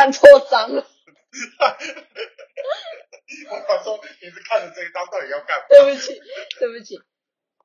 [0.00, 0.86] 看错章了。
[3.50, 5.66] 我想说你是看着这一张到底要干嘛？
[5.68, 6.18] 对不起，
[6.58, 6.98] 对不起。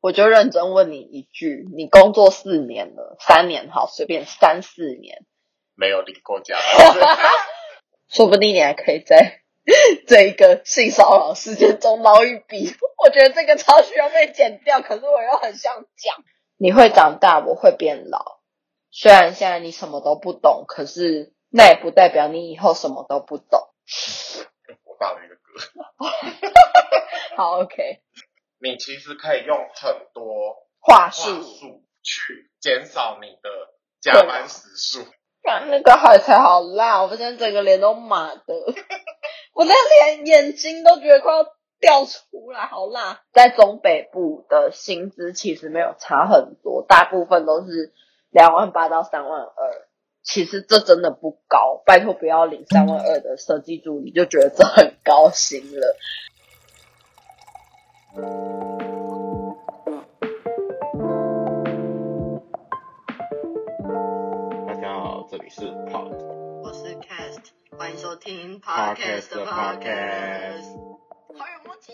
[0.02, 5.26] 我就认真问你一句：你工作四年了，三年好，随便三四年，
[5.76, 6.60] 没有领过假，
[8.12, 9.40] 说不定你还可以在
[10.06, 12.76] 这一个性骚扰事件中捞一笔。
[13.02, 16.18] 我觉得这个超需要被剪掉，可是我又很想讲。
[16.58, 18.42] 你会长大，我会变老。
[18.92, 23.70] 虽然现在你什么都不懂，可是那也不代表你以后什么都不懂。
[24.84, 25.40] 我打了一个嗝。
[27.38, 28.02] 好，OK。
[28.60, 33.50] 你其实可以用很多话术术去减少你的
[34.02, 35.06] 加班时数。
[35.44, 38.42] 看那个海才好辣，我现在整个脸都麻的，
[39.54, 41.44] 我的脸眼睛都觉得快要
[41.80, 43.22] 掉出来，好辣。
[43.32, 47.94] 在中北部的薪资其实没有差很多，大部分都是
[48.32, 49.85] 两万八到三万二。
[50.26, 55.96] 其实这真的不高，拜托不要领三万二的设计助理就觉得这很高薪了。
[64.68, 66.18] 大家好，这里是 Pod，
[66.64, 70.76] 我是 Cast，欢迎收听 Podcast 的 Podcast。
[71.38, 71.94] 好有默契。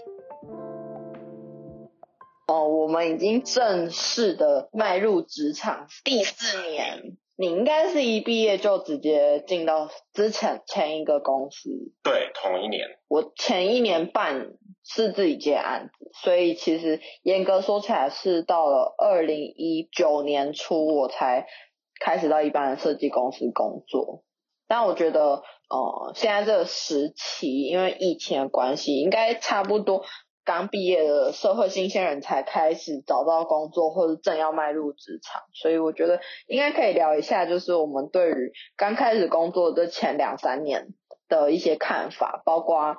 [2.47, 7.17] 哦，我们已经正式的迈入职场第四年。
[7.41, 11.71] 你应该是一毕业就直接进到之前前一个公司。
[12.03, 12.87] 对，同一年。
[13.07, 14.51] 我前一年半
[14.83, 21.47] 是自己接案子，所以其实严格说起来是到了二零一九年初我才
[21.99, 24.23] 开始到一般的设计公司工作。
[24.67, 30.05] 但我觉得，呃，现在这个时期因为疫情的关系，应该差不多。
[30.43, 40.89] 刚毕业的社会新鲜人才开始找到工作，或者正要迈入职场，所以我觉得应该可以聊一下，就是我们对于刚开始工作的前两三年
[41.27, 42.97] 的一些看法，包括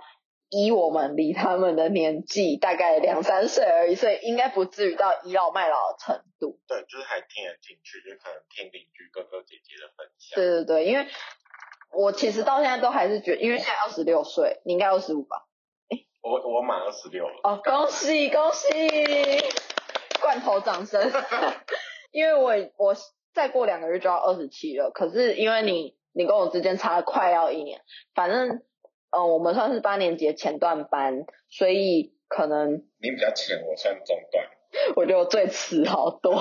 [0.50, 6.60] 以我们离他们的年纪大概两三岁而已，所以应该不至于到倚老卖老的程度。
[6.68, 10.36] 对，就是还听得进去，就可能听邻居哥哥姐姐的分享。
[10.36, 11.06] 对对对，因为
[11.92, 15.48] 我其实到现在都还是觉得，因为现在二十六岁，你应该二十五吧。
[16.22, 18.68] 我我满二十六了哦，恭喜恭喜！
[20.20, 21.10] 罐头掌声，
[22.12, 22.94] 因为我我
[23.34, 27.80] 再过两个月就要二十七了，可是因为你你跟我之间差了快要一年，
[28.14, 28.62] 反正
[29.10, 34.46] 嗯我们算是八年级前段班，所以可能你比较浅，我算中段，
[34.94, 36.40] 我觉得我最迟好多，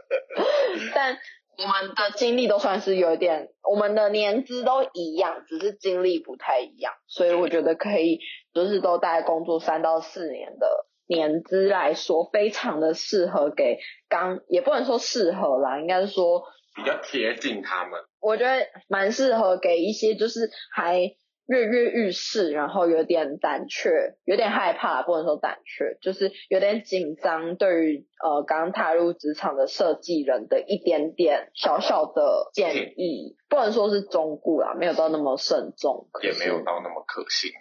[0.94, 1.18] 但。
[1.58, 8.20] 我们的经历都算是有点，我们的年资都一样，只是经历不太一样，所以我觉得可以，
[8.56, 13.78] 就是都大概工作三到四年的年资来说，非常的适合给
[14.08, 16.42] 刚，也不能说适合啦，应该是说
[16.74, 18.00] 比较贴近他们。
[18.20, 21.14] 我觉得蛮适合给一些就是还。
[21.48, 23.88] 跃跃欲试，然后有点胆怯，
[24.24, 27.54] 有点害怕，不能说胆怯，就是有点紧张。
[27.54, 37.52] 对于呃刚踏入职场的设计人的一点点小小的建议，不能说是忠固啦，没有到那么慎重，也没有到那么可信。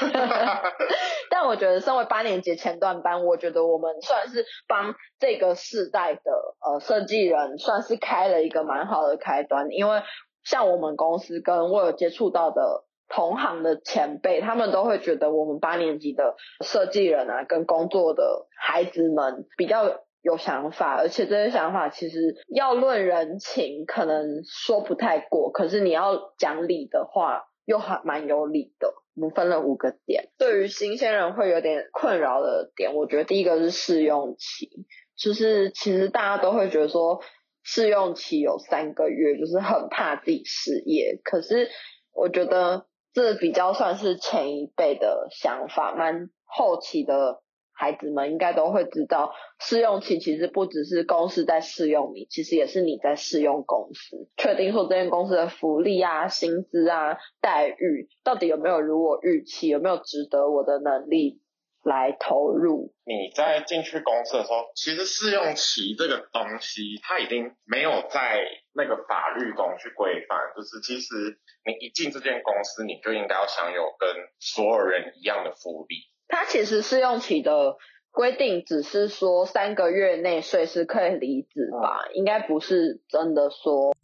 [1.30, 6.20] 但我觉得，身为八年级前段班，我觉得我们算是帮这个世代的
[6.60, 9.68] 呃设计人，算是开了一个蛮好的开端。
[9.70, 10.02] 因为
[10.44, 12.84] 像我们公司跟我有接触到的。
[13.14, 16.34] 同行的前辈，他们都会觉得我们八年级的
[16.64, 28.94] 设计人啊，跟工作的孩子们比较有想法，而且这些想法其实要论人情，可能说不太过，可是你要讲理的话，又还蛮有理的。
[29.14, 34.70] 我们分了五个点，对于新鲜人会有点困扰的点，我觉得第一个是试用期，
[35.16, 37.20] 就是其实大家都会觉得说
[37.62, 41.68] 试用期有三个月，就是很怕自己失业，可是
[42.12, 42.86] 我觉得。
[43.14, 47.42] 这比较算是前一辈的想法，蛮后期的
[47.82, 61.40] 孩子们应该都会知道，试用期其实不只是公司在试用你，其实也是你在试用公司，确定说这间公司的福利啊、薪资啊、待遇到底有没有如我预期，有没有值得我的能力。
[61.84, 62.94] 来投入。
[63.04, 68.38] 你在进去公司的时候，其实试用期这个东西，它已经没有在
[68.72, 70.38] 那个法律中去规范。
[70.54, 74.08] 就是其实你一进这间公司，你就应该要享有跟
[74.38, 75.96] 所有人一样的福利。
[76.32, 77.76] 它其实试用期的
[78.10, 83.94] 规定只是说三个月内随时可以离职吧，应该不是真的说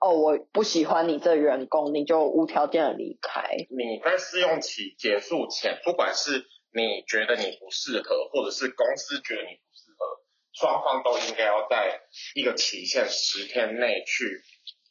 [0.00, 3.56] 哦，我不喜欢你这员工，你就无条件的离开。
[3.70, 12.00] 你在试用期结束前，不管是你觉得你不适合，或者是公司觉得你不适合，双方都应该要在
[12.34, 14.42] 一个期限十天内去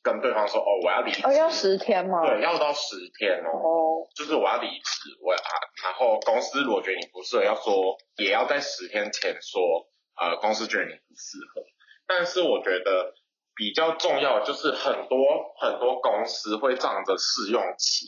[0.06, 2.22] 跟对方说哦我要离职，哦要十天吗？
[2.24, 5.52] 对，要到十天哦，哦，就是我要离职，我啊，
[5.84, 9.90] 然后公司如果觉得你不适合，要说也要在十天前说，
[10.22, 11.63] 呃，公司觉得你不适合。
[12.06, 13.16] 但是我觉得
[13.56, 15.18] 比较重要就是很多
[15.60, 18.06] 很多公司会仗着试用期，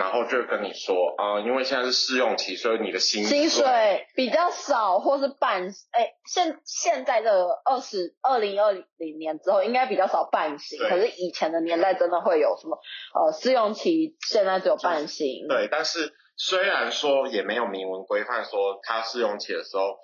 [0.00, 10.78] 然后就跟你说，啊、因为现在是试用期，所以你的薪薪水比较少，或是半，哎，现现在的二十二零二零年之后，应该比较少半薪。
[10.88, 12.78] 可是以前的年代真的会有什么，
[13.14, 15.46] 呃，试用期现在只有半薪。
[15.46, 19.98] 对，但是虽然说也没有明文规范说他试用期的时候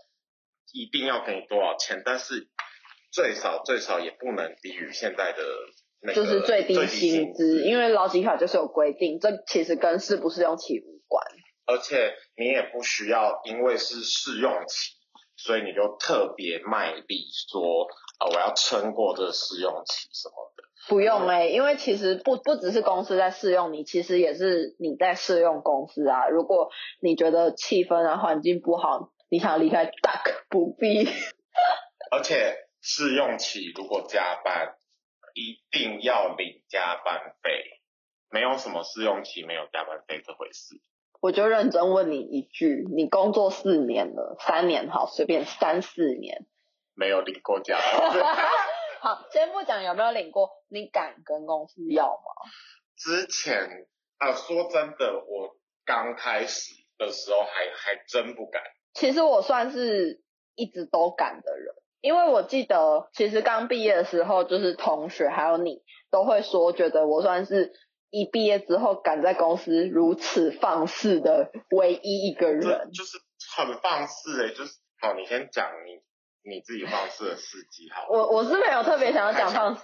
[0.74, 2.48] 一定要给你多少钱，但是
[3.10, 5.42] 最少最少也不能低于现在的
[6.00, 11.24] 那个就是最低低薪资，因为劳基法就是有规定，这其实跟试不试用期无关。
[11.66, 14.94] 而且你也不需要因为是试用期，
[15.36, 17.86] 所以你就特别卖力说，
[18.18, 20.62] 啊、我要撑过这个试用期什么的。
[20.88, 26.28] 不用哎、因为其实不不只是公司在试用你，其实也是你在试用公司啊。
[26.28, 26.70] 如果
[27.00, 31.08] 你觉得气氛啊环境不好，你想离开，大可不必。
[32.12, 34.76] 而且试用期如果加班，
[35.36, 37.78] 一定要领加班费，
[38.30, 40.80] 没有什么试用期没有加班费这回事。
[41.20, 46.46] 我就认真问你一句，你工作四年了，三年好，随便三四年，
[46.94, 48.20] 没有领过加班费。
[49.00, 52.50] 好，先不讲有没有领过，你敢跟公司要吗？
[52.96, 53.86] 之前
[54.16, 55.54] 啊、说真的，我
[55.84, 58.62] 刚开始的时候还还真不敢。
[58.94, 60.22] 其实我算是
[60.54, 67.72] 一直都敢的人，因为我记得其实刚毕业的时候，就是同学还有你都会说，觉得我算是
[68.10, 72.90] 一毕业之后敢在公司如此放肆的唯一一个人。
[72.92, 73.18] 就是
[73.56, 78.06] 很放肆诶、就是好，你先讲你你自己放肆的事迹好。
[78.08, 79.76] 我我是没有特别想要讲放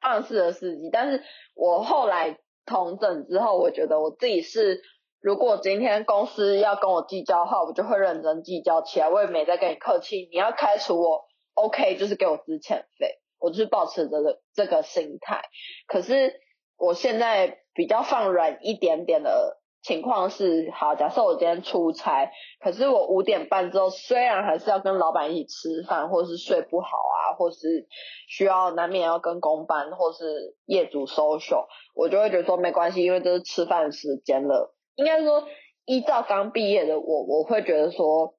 [0.00, 1.22] 放肆的事迹，但是
[1.54, 4.82] 我后来同整之后，我觉得我自己是，
[5.20, 10.28] 如果今天公司要跟我计较的话，我就会认真计较起来，我也没再跟你客气。
[10.32, 11.24] 你要开除我
[11.58, 15.42] ，OK，就是给我资遣费，我就是保持这个这个心态。
[15.86, 16.40] 可是
[16.76, 27.86] 我现在比较放软一点点的情况是，好，假设我今天出差，可是我五点半之后，虽然还是要跟老板一起吃饭，或是睡不好啊，或是
[28.28, 34.74] 需要难免要跟公班或是业主 social，我就会觉得说没关系，因为这是吃饭时间了。
[34.96, 35.46] 应该说，
[35.84, 38.34] 依照刚毕业的我，我会觉得说，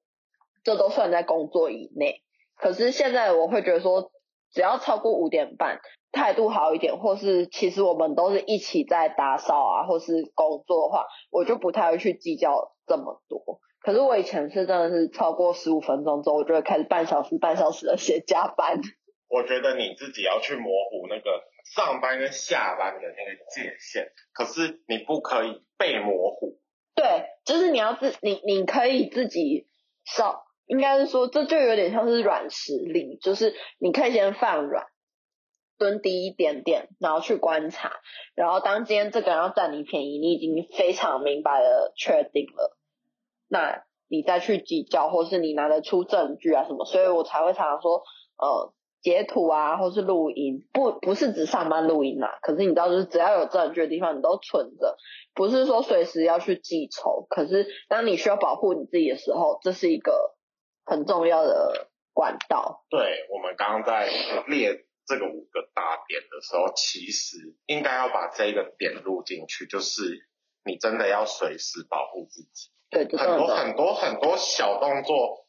[0.62, 2.22] 这都算在工作以内。
[2.60, 4.10] 可是现在我会觉得说，
[4.52, 5.80] 只要超过五点半，
[6.12, 13.60] 态度好一点，或是其实我们都是一起在打扫啊，或是工作的话，我就不太会去计较这么多。
[13.80, 18.78] 可是我以前是真的是超过十五分钟之后，我就会开始半小时半小时的写加班。
[19.28, 21.42] 我觉得你自己要去模糊那个
[21.74, 26.58] 上班跟下班的那个界限，可是你不可以被模糊。
[26.94, 29.68] 对，就是你要自你你可以自己
[30.04, 34.86] 稍，应该是说这就有点像是软实力，就是你可以先放软，
[35.78, 37.92] 蹲低一点点，然后去观察，
[38.34, 42.78] 然后当今天这个人要占你便宜，你已经非常明白的确定了，
[43.48, 48.02] 那你再去计较，或是你拿得出证据啊什么，所以我才会常常说，
[48.38, 48.72] 呃。
[49.02, 54.98] 截图啊，或是录音，不不是指上班录音啦，可是你知道，就是只要有证据的地方，你都存着，
[55.32, 57.26] 不是说随时要去记仇。
[57.30, 60.34] 可是当你需要保护你自己的时候，这是一个
[60.84, 62.84] 很重要的管道。
[62.90, 64.08] 对，我们刚刚在
[64.46, 70.28] 列这个五个大点的时候，其实应该要把这个点录进去，就是
[70.64, 72.70] 你真的要随时保护自己。
[72.90, 75.46] 对，很多很多很多小动作，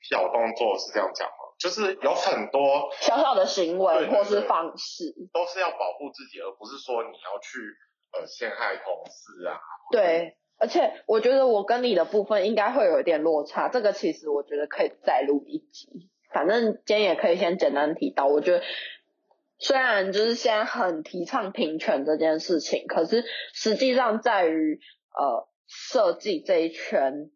[0.00, 1.34] 小动作是这样讲吗？
[1.58, 7.58] 就是有很多小小的行为或是方式，都是要保护自己，而不是说你要去
[8.12, 9.58] 呃陷害同事啊。
[9.90, 10.36] 对。
[10.58, 16.10] 而且我觉得我跟你的部分应该会有一点落差，这个其实我觉得可以再录一集。
[16.32, 18.62] 反正今天也可以先简单提到，我觉得
[19.58, 24.80] 虽然就是现在很提倡平权这件事情，可是实际上在于
[25.16, 27.30] 呃设计这一圈，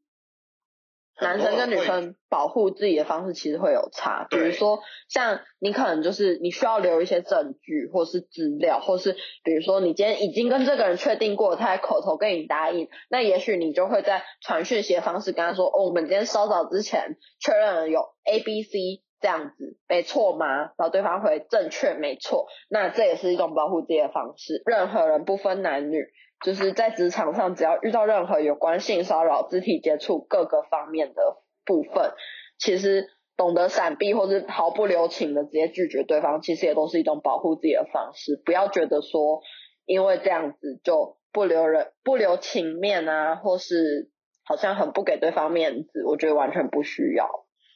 [1.21, 20.47] 男生跟女生保护自己的方式其实会有差，比如说像你可能就是你需要留一些证据或是资料，或是比如说你今天已经跟这个人确定过，他还口头跟你答应，那也许你就会在传讯息的方式跟他说，哦，我们今天稍早之前确认了有 A、B、C 这样子，没错吗？
[20.47, 24.63] 然后对方回正确，没错，那这也是一种保护自己的方式。
[24.65, 26.05] 任何人不分男女，
[26.45, 32.13] 就是在职场上，只要遇到任何有关性骚扰、肢体接触各个方面的部分，
[32.59, 38.41] 其实懂得闪避或是毫不留情的直接拒绝对方，其实也都是一种保护自己的方式。
[38.45, 39.43] 不要觉得说
[39.85, 44.11] 因为这样子就不留人不留情面啊，或是
[44.45, 47.29] 好像很不给对方面子，我觉得完全不需要。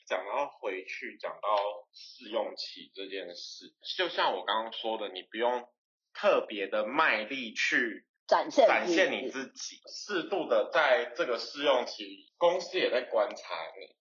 [0.07, 1.39] 讲到回去，讲到
[1.93, 5.65] 试用期这件事，就像我刚刚说的，你不用
[6.13, 13.97] 特别的卖力去展现展现你自己，适度的在这个试用期，公司也在观察你。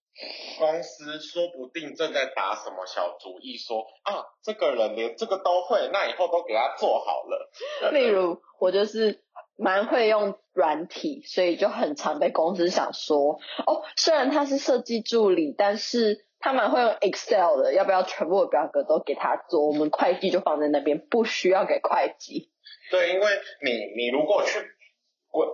[0.58, 7.50] 公司说不定正在打什么小主意，说啊，这个人连这个都会，那以后都给他做好了。
[7.92, 9.24] 例如，我就是
[9.56, 19.66] 蛮会用软体，所以就很常被公司想说，哦，虽然他是设计助理，但是他蛮会用 Excel 的，要不要全部的表格都给他做？
[19.66, 22.51] 我们会计就放在那边，不需要给会计。
[22.90, 23.26] 对，因为
[23.62, 24.58] 你你如果去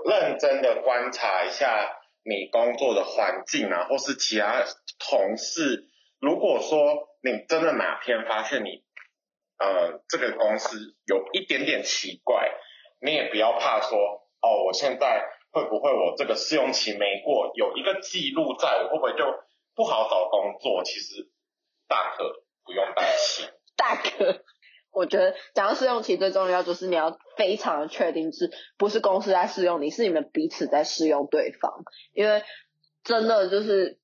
[0.06, 1.94] 认真的观察一下。
[2.24, 4.62] 你工作的环境啊，或是其他
[4.98, 5.88] 同事，
[6.20, 8.84] 如果说你真的哪天发现你，
[9.56, 12.50] 呃，这个公司有一点点奇怪，
[13.00, 13.98] 你也不要怕说，
[14.42, 19.24] 哦，我现在会不会我这个试用期没过，有一个记录在，我会不会就
[19.74, 20.84] 不好找工作？
[20.84, 21.30] 其实
[21.88, 24.44] 大可不用担心，大可。
[24.90, 31.84] 我觉得讲到试用期最重要就是你要非常的确定是不是公司在试用你，是你们彼此在试用对方。
[32.12, 32.42] 因为
[33.04, 33.98] 真的就是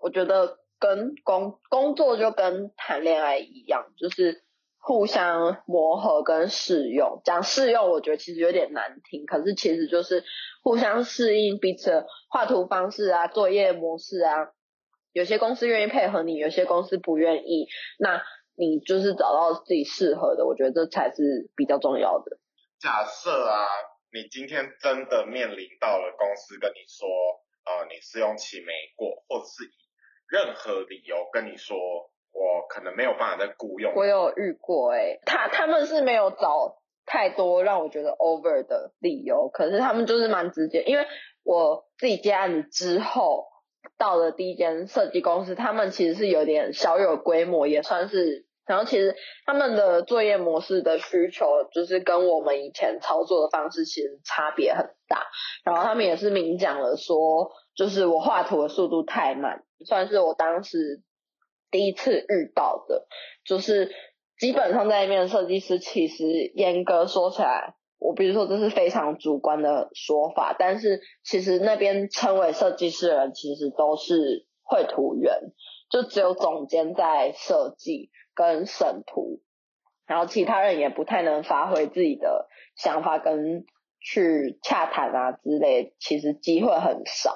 [0.00, 4.44] 我觉得跟工工作就跟谈恋爱一样，就是
[4.78, 7.20] 互相磨合跟试用。
[7.24, 10.22] 讲试用我觉得其实有点难听，可是其实就是
[10.62, 14.50] 互相适应彼此画图方式啊、作业模式啊。
[15.12, 17.66] 有些公司愿意配合你，有些公司不愿意。
[17.98, 18.22] 那
[18.58, 22.38] 你就是找到自己适合的，我觉得这才是比较重要的。
[22.80, 23.66] 假设啊，
[24.12, 27.06] 你今天真的面临到了公司跟你说，
[27.64, 29.70] 呃，你试用期没过，或者是以
[30.28, 31.76] 任何理由跟你说，
[32.32, 33.92] 我可能没有办法再雇佣。
[33.94, 41.06] 我有遇过，哎，他他们是没有找太多让我觉得 over 的理由，可是他们就是蛮直接，因为
[41.44, 43.46] 我自己接案子之后，
[43.96, 48.47] 到了第一间设计公司，他们其实是有点小有规模，也算是。
[48.68, 55.26] 然后其实他们的作业模式的需求，就是跟我们以前操作的方式其实差别很大。
[55.64, 61.02] 然后他们也是明讲了说，就是我画图的速度太慢，算是我当时
[61.70, 63.06] 第一次遇到的。
[63.44, 63.90] 就是
[64.38, 75.40] 基本上在那边的设计师，其实严格说起来，我比如说这是非常主观的说法，但是其实那边称为设计师的人，其实都是绘图员，
[75.90, 78.10] 就只有总监在设计。
[78.38, 79.40] 跟审图，
[80.06, 82.46] 然后其他人也不太能发挥自己的
[82.76, 83.66] 想法跟
[83.98, 87.34] 去洽谈啊之类，其实机会很少。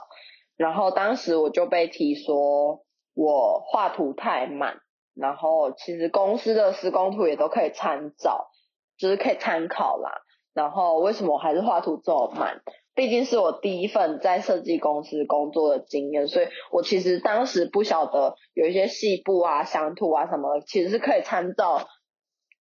[0.56, 2.84] 然后当时我就被提说
[3.14, 4.80] 我画图太慢，
[5.12, 8.52] 然后其实公司的施工图也都可以参照，
[8.96, 10.22] 就是可以参考啦。
[10.54, 12.62] 然后为什么我还是画图这么慢？
[12.94, 21.86] 毕竟是我第一份在设计公司工作的经验，所以我其实当时不晓得有一些细部啊、详图啊什么，其实是可以参照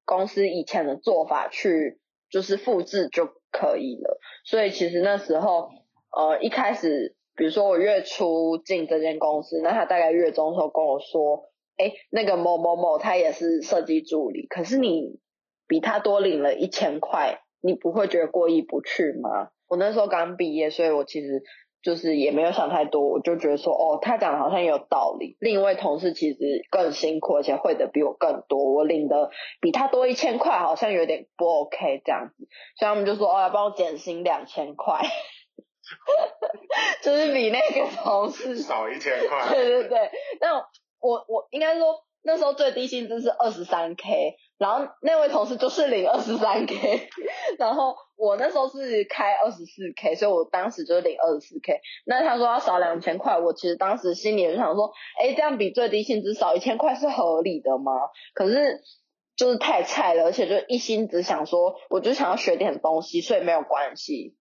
[0.05, 4.19] 公司以前的做法去，就是复制就可以了。
[4.45, 5.69] 所以其实那时候，
[6.15, 15.19] 呃，一开始，比如说我月初进这间公司，那他大概月中时候跟我说，哎，那个某某某他也是设计助理，可是你
[15.67, 19.49] 比他多领了一千块，你不会觉得过意不去吗？
[19.71, 21.43] 我那时候刚毕业，所以我其实
[21.81, 25.37] 就是也没有想太多，我就觉得说，哦，他讲的好像也有道理。
[25.39, 26.37] 另一位同事其实
[26.69, 29.29] 更辛苦，而且会的比我更多，我领的
[29.61, 34.99] 比他多一千块，好像有点不 OK 这样子，所以他们就说，哦，要帮我减薪两千块，
[37.01, 39.53] 就是比那个同事少一千块。
[39.53, 40.11] 对对对，
[40.41, 40.57] 那
[40.99, 44.35] 我我应该说那时候最低薪资是二十三 K。
[44.61, 47.09] 然后那位同事就是领二十三 k，
[47.57, 51.81] 然后我那时候是开二十四 k，所以我当时就是领二十四 k。
[52.05, 57.91] 那他说要少两千块，我其实当时心里就想说，哎，这样比最低薪资少一千块是合理的吗？
[58.35, 58.83] 可是
[59.35, 64.37] 就是太菜了，而且就一心只想说，我就想要学点东西，所以没有关系。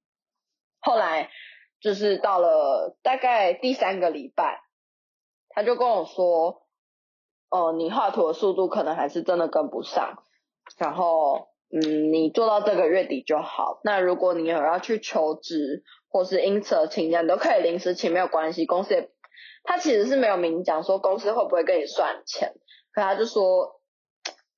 [0.81, 1.31] 后来
[1.81, 4.61] 就是到了大概第三个礼拜，
[5.49, 6.67] 他就跟我说。
[7.51, 10.23] 哦，你画图的速度可能还是真的跟不上，
[10.79, 13.81] 然后，嗯，你做到这个月底就好。
[13.83, 18.67] 那如果你有要去求职或是因此而请假，你都可以临时请，没有关系。
[18.67, 19.11] 公司也，
[19.65, 22.55] 他其实是没有明讲说公司会不会跟你算钱，
[22.93, 23.81] 可他就说，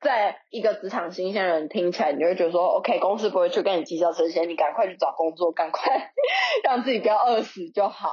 [0.01, 6.13] 在一个职场新鲜人听起来，你就会觉得说，OK，公司不会去跟你计较这些，你赶快去找工作，赶快
[6.63, 8.13] 让自己不要饿死就好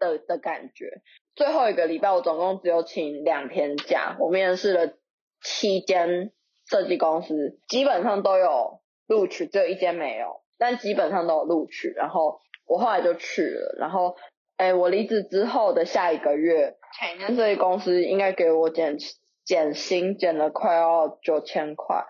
[0.00, 1.02] 的的感觉。
[1.38, 4.92] 最后一个礼拜我总共只有请两天假，我面试了
[5.40, 6.32] 七间
[6.68, 11.92] 设计公司，基本上都有录取，只有一间没有，但基本上都有录取。
[11.94, 14.16] 然后我后来就去了，然后
[14.56, 18.96] 哎，我离职之后的下一个月，前一间设计公司应该给我减
[19.44, 22.04] 减薪，减了快要九千块，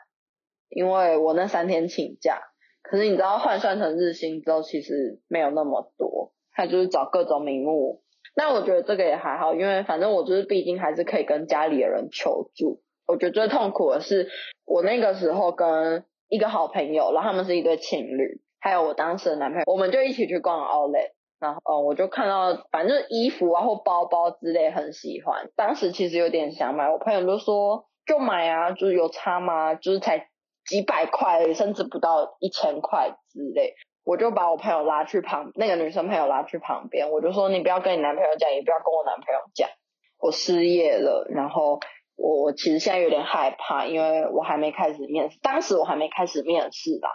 [0.71, 2.41] 因为我那三天请假。
[2.81, 8.03] 可是你知道换算成日薪之后，其实没有那么多，他就是找各种名目。
[8.39, 12.81] 那我觉得这个也还好，因为反正我就是毕竟还是可以跟家里的人求助。
[13.05, 14.29] 我觉得最痛苦的是
[14.65, 29.75] 我那个时候跟一个好朋友，然后他们是一对情侣，还有我当时的男朋友，我们就一起去逛奥莱然后我就看到反正衣服啊或包包之类很喜欢，当时其实有点想买，我朋友就说就买啊，就是有差吗？
[29.75, 30.29] 就是才
[30.65, 33.75] 几百块，甚至不到一千块之类。
[34.09, 39.69] 我就把我朋友拉去旁，那个女生朋友拉去旁边，我就说你不要跟你男朋友讲，也不要跟我男朋友讲，
[40.19, 41.79] 我失业了，然后
[42.17, 47.11] 我我其实现在有点害怕，因为我还没开始面试，当时我还没开始面试吧，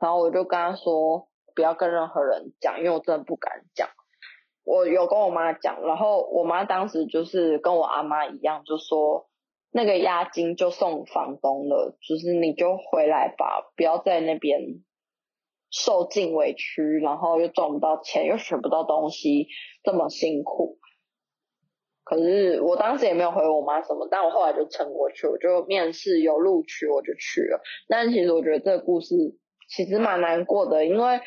[0.00, 3.90] 然后我就跟他说不要跟任何人讲，因为我真的不敢讲，
[4.64, 9.28] 我有跟我妈讲，然后我妈当时就是跟我阿妈一样，就说
[9.70, 14.82] 那个押金就送房东了，就是你就回来吧，不要在那边。
[15.70, 19.48] 受尽委屈，然后又赚不到钱，又学不到东西，
[19.82, 20.78] 这么辛苦。
[22.04, 27.60] 可是我当时也没有回我妈什么，但我后来就撑过去，我就面试有录取，我就去了。
[27.86, 29.14] 但其实我觉得这个故事
[29.68, 31.20] 其实蛮难过的，因为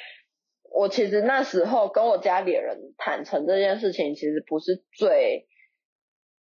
[0.73, 5.47] 我其实那时候跟我家里人坦诚这件事情，其实不是最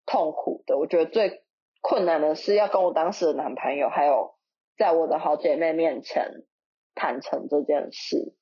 [0.07, 0.78] 痛苦的。
[0.78, 1.43] 我觉得最
[1.81, 4.37] 困难的是要跟我当时的男朋友，还有
[4.76, 6.45] 在我的好姐妹面前。
[6.99, 8.35] 坦诚这件事，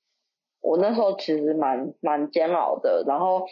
[0.61, 3.05] 我那时候其实蛮蛮煎熬的。
[3.07, 3.47] 然后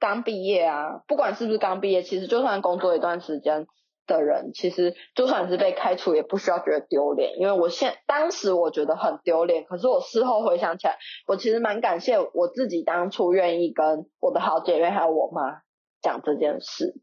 [0.00, 3.66] 刚毕业啊，不管是不是刚毕业，其实就算工作一段时间
[4.06, 7.38] 的人，其实就算是被开除，也不需要觉得丢脸。
[7.38, 15.62] 因为我现当时我觉得很丢脸，可是我事后回想起来，我其实蛮感谢我自己当初愿意跟我的好姐妹还有我妈
[16.00, 17.00] 讲这件事。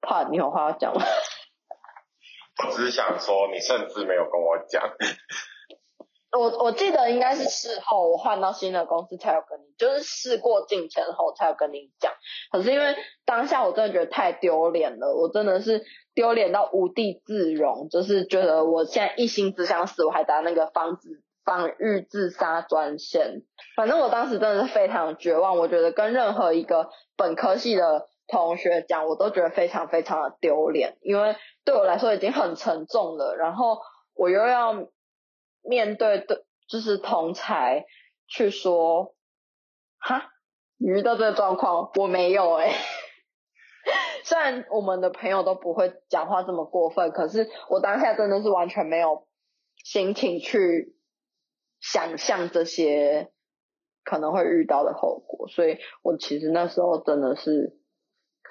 [0.00, 1.02] 怕你有话要讲吗？
[2.66, 4.82] 我只是想说，你甚至没有跟我讲。
[6.30, 12.12] 我我记得应该是事后，我换到新的公司才有跟你，就是事过境迁后才有跟你讲。
[12.52, 15.82] 可是因为当下我真的觉得太丢脸了，我真的是
[16.14, 23.42] 丢脸到无地自容，就是觉得我现在一心只想死，我还打那个防止防御自杀专线。
[23.74, 28.08] 反正我当时真的是非常绝望，我觉得跟任何一个本科系的。
[28.30, 33.80] 同学讲，我都觉得非常非常的丢脸，因为对我来说已经很沉重了，然后
[34.14, 34.74] 我又要
[35.62, 37.86] 面对的，就是同才
[38.28, 39.14] 去说，
[39.98, 40.28] 哈，
[40.76, 42.74] 遇到这个状况我没有哎，
[44.24, 49.26] 虽然我们的朋友都不会讲话这么过分，可是我当下真的是完全没有
[49.82, 50.94] 心情去
[51.80, 53.32] 想象这些
[54.04, 57.78] 可能会遇到的后果，所以我其实那时候真的是。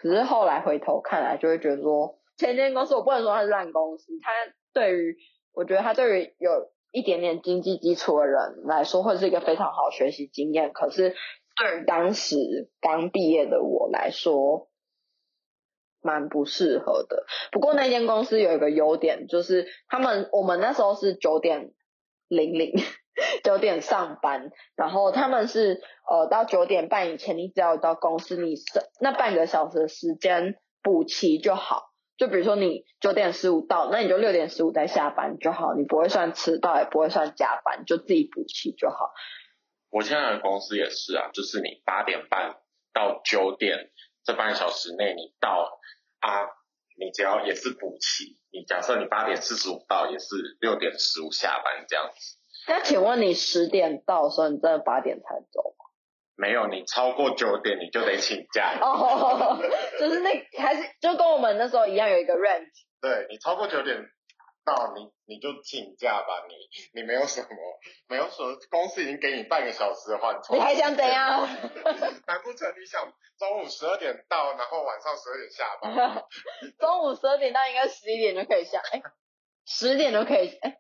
[0.02, 4.32] 可是后来回头看来，就会觉得说，前间公司我不能说它是烂公司，它
[4.74, 5.18] 对于
[5.54, 10.72] 我觉得它对于有一点点经济基础的人来说，会是一个非常好学习经验。
[10.72, 11.16] 可是
[11.56, 12.38] 对于当时
[12.80, 14.70] 刚毕业的我来说，
[16.02, 17.26] 蛮不适合的。
[17.52, 21.74] 不过那间公司有一个优点，就是他们我们那时候是九点
[22.28, 22.74] 零零。
[23.44, 28.54] 九点上班，然后他们是呃到九点半以前，你只要到公司，你
[29.02, 31.90] 那半个小时的时间补齐就好。
[32.18, 39.12] 就比如说你九点十五到，那你就六点十五再下班就好，你不会算迟到，也不会算加班，就自己补齐就好。
[39.90, 42.58] 我现在的公司也是啊，就是你八点半
[42.94, 43.90] 到九点
[44.24, 45.80] 这半小时内你到
[46.20, 46.46] 啊，
[46.98, 48.38] 你只要也是补齐。
[48.52, 52.38] 你假设你八点四十五到，也是六点十五下班这样子。
[52.68, 55.86] 那请问你十点到的时候，你真的八点才走吗？
[56.36, 58.78] 没有，你超过九点你就得请假。
[58.82, 59.58] 哦，
[60.00, 62.86] 就是那还是就跟我们那时候一样有一个 range。
[63.00, 63.98] 对你超过九点
[64.68, 66.56] 到，你你就请假吧，你
[67.00, 67.48] 你没有什么，
[68.10, 71.48] 没有什么，公司已经给你半个小时的话，你还想怎样？
[72.28, 73.02] 难不成你想
[73.40, 76.24] 中午十二点到，然后晚上十二点下班？
[76.78, 79.02] 中午十二点到应该十一点就可以下，哎，
[79.66, 80.78] 十点就可以，哎。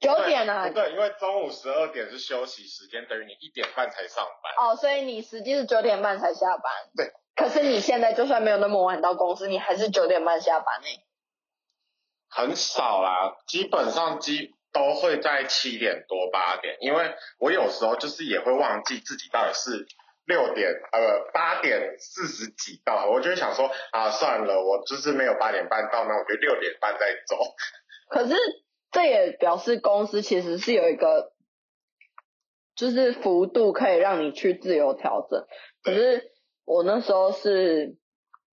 [0.00, 0.68] 九点啊？
[0.68, 4.52] 对，因为中午十二点是休息时间，等于你一点半才上班。
[4.68, 6.70] 哦，所以你实际是九点半才下班。
[6.94, 7.10] 对。
[7.34, 10.86] 可是你现在就算没有那么晚到公司，你还是九点半下班呢。
[12.34, 19.86] 很少啦，基本上基都会在七点多八点，因为我有时候就是也会忘记自己到底是
[20.26, 27.36] 六点呃八点四十几到，我就会想说啊算了，我就是没有八点半到，那我就六点半再走。
[28.10, 28.34] 可是
[28.90, 31.32] 这也表示公司其实是有一个，
[32.74, 35.46] 就是幅度可以让你去自由调整。
[35.82, 36.32] 可是
[36.64, 37.96] 我那时候是，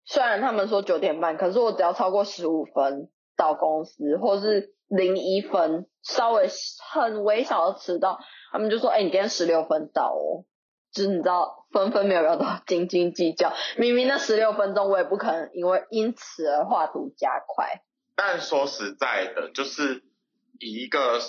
[0.05, 3.09] 虽然他们说九点半，可是我只要超过十五分
[3.41, 6.47] 到公司，或是零一分稍微
[6.93, 8.21] 很微小的迟到，
[8.53, 10.45] 他们就说：“哎，你今天十六分到哦。”
[10.93, 17.81] 就是你知道分分秒秒都斤斤计较，明明那十六分钟我也不可能因为因此而画图加快。
[18.17, 20.03] 但说实在的，就是
[20.59, 21.21] 以一个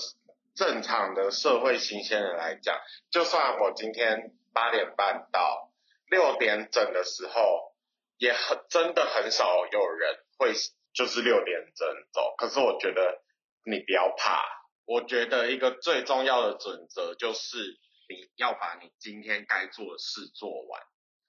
[0.56, 2.76] 正常的社会新鲜人来讲，
[3.12, 5.70] 就算我今天八点半到
[6.10, 7.76] 六点整的时候，
[8.18, 10.54] 也很真的很少有人会
[10.94, 12.34] 就是六点整走。
[12.38, 13.22] 可是我觉得
[13.66, 14.42] 你不要怕，
[14.86, 17.80] 我觉得一个最重要的准则就是。
[18.12, 20.82] 你要把你今天该做的事做完。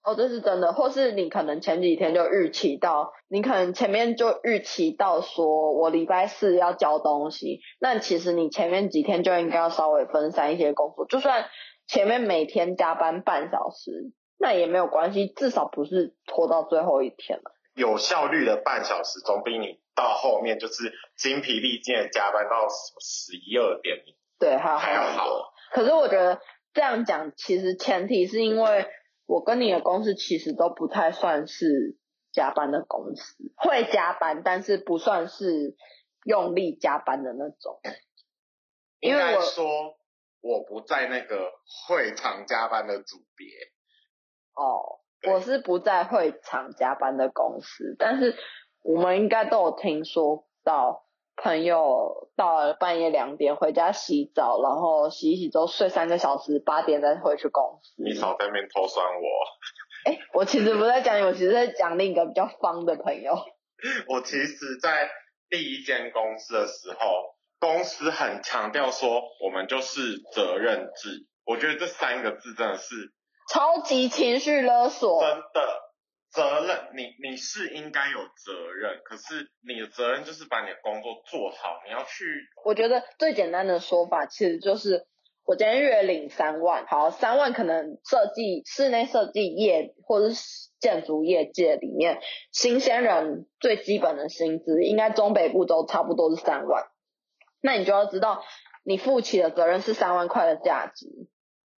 [0.03, 11.49] 哦，这是真的，或是你可能前几天就预期到，你可能前面就预期到说我礼拜四要交东西，那其实你前面几天就应该要稍微分散一些工作，就算
[11.87, 17.53] 前面每天加班半小时，那也没有关系，至少不是拖到最后一天了。
[17.75, 22.69] 有效率的半小时总比你到后面就是精疲力尽的加班到
[23.01, 23.99] 十一二点，
[24.39, 25.53] 对，还要好。
[25.73, 26.41] 可是我觉得。
[26.75, 28.87] 这样讲，其实前提是因为
[29.27, 31.99] 我跟你的公司其实都不太算是
[32.33, 35.77] 加班的公司，会加班，但是不算是
[36.25, 37.79] 用力加班的那种。
[39.01, 39.99] 应该说
[40.41, 41.53] 我不在那个
[41.87, 43.49] 会常加班的组别。
[44.55, 48.37] 哦，我是不在会常加班的公司，但是
[48.83, 51.07] 我们应该都有听说到。
[51.35, 57.95] 朋友到了半夜两点回家洗澡，然后洗一洗之后睡三个小时，八点再回去公司。
[58.05, 59.23] 你少在那边偷酸我。
[60.05, 63.35] 哎，我其实不在讲你，我其实在讲另一个比较方的朋友。
[64.09, 65.11] 我其实，在
[65.49, 71.27] 第一间公司的时候，公司很强调说，我们就是责任制。
[71.47, 72.95] 我觉得这三个字真的是
[73.53, 75.83] 超级情绪勒索，真的。
[76.31, 81.83] 责任，你你是应该有责任，可是你的责任就是把你的工作做好。
[81.85, 82.25] 你要去，
[82.65, 85.07] 我觉得最简单的说法其实就是，
[85.45, 96.87] 我今天月领三万，好，三万可能设计室内设计业或者是建筑业界里面，新鲜人最基本的薪资应该中北部都差不多是三万，
[97.61, 98.43] 那你就要知道，
[98.85, 101.07] 你负起的责任是三万块的价值。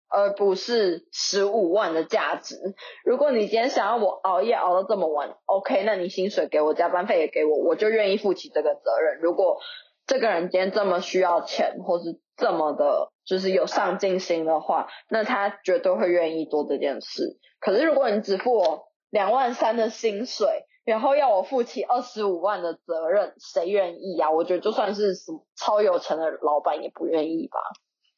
[0.08, 2.56] 而不是十五万的价值。
[3.04, 9.20] 如果你今天想要我熬夜熬到这么晚，OK，那你薪水给我，加班费也给我，我就愿意负起这个责任。
[9.20, 9.58] 如果
[10.06, 17.38] 这个人今天这么需要钱，或是这么的，就是有上进心的话，那他绝对会愿意做这件事。
[17.58, 24.30] 可是如果你只付我两万三的薪水，然后要我负起二十五万的责任，谁愿意啊？
[24.30, 27.58] 我觉得就算是什么超有钱的老板也不愿意吧。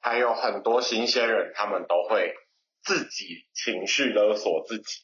[0.06, 2.32] 还有很多新鲜人，他们都会
[2.84, 5.02] 自己情绪勒索自己，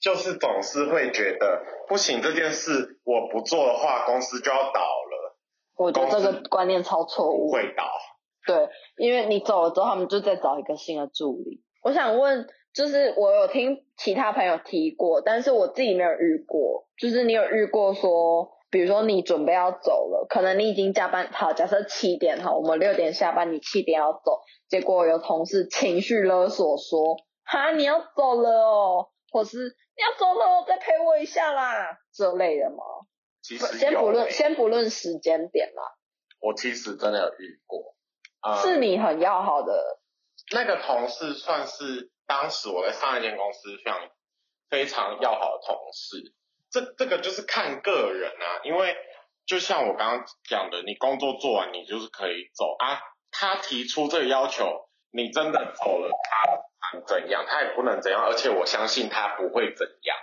[0.00, 5.38] 就是总是会觉得不行，这件事我不做的话，公司就要倒了。
[5.76, 7.52] 我觉得这个观念超错误。
[7.52, 7.84] 会倒。
[8.44, 11.62] 对，因为你走了之后，他们就再找一个新的助理。
[11.84, 18.57] 我想问，就是我有听其他朋友提过，但是我自己没有遇过，就是你有遇过说。
[18.70, 29.58] 比如说你准备要走了，可能你已经加班好，假设七点哈，我们六点下班，你七点要走，结果有同事情绪勒索说，哈你要走了哦，或是
[29.96, 32.76] 你要走了，再陪我一下啦，这类的吗？
[33.40, 35.82] 其实先不论先不论时间点啦，
[36.40, 37.94] 我其实真的有遇过，
[38.62, 39.98] 是你很要好的
[40.52, 44.10] 那个同事，算是当时我在上一间公司非常
[44.68, 46.34] 非常要好的同事。
[46.70, 48.96] 这这个就是看个人啊，因为
[49.46, 53.00] 就像我刚刚讲的，你工作做完你就是可以走啊。
[53.30, 57.44] 他提出这个要求，你真的走了，他能怎样？
[57.46, 60.16] 他也不能怎样，而且我相信他不会怎样。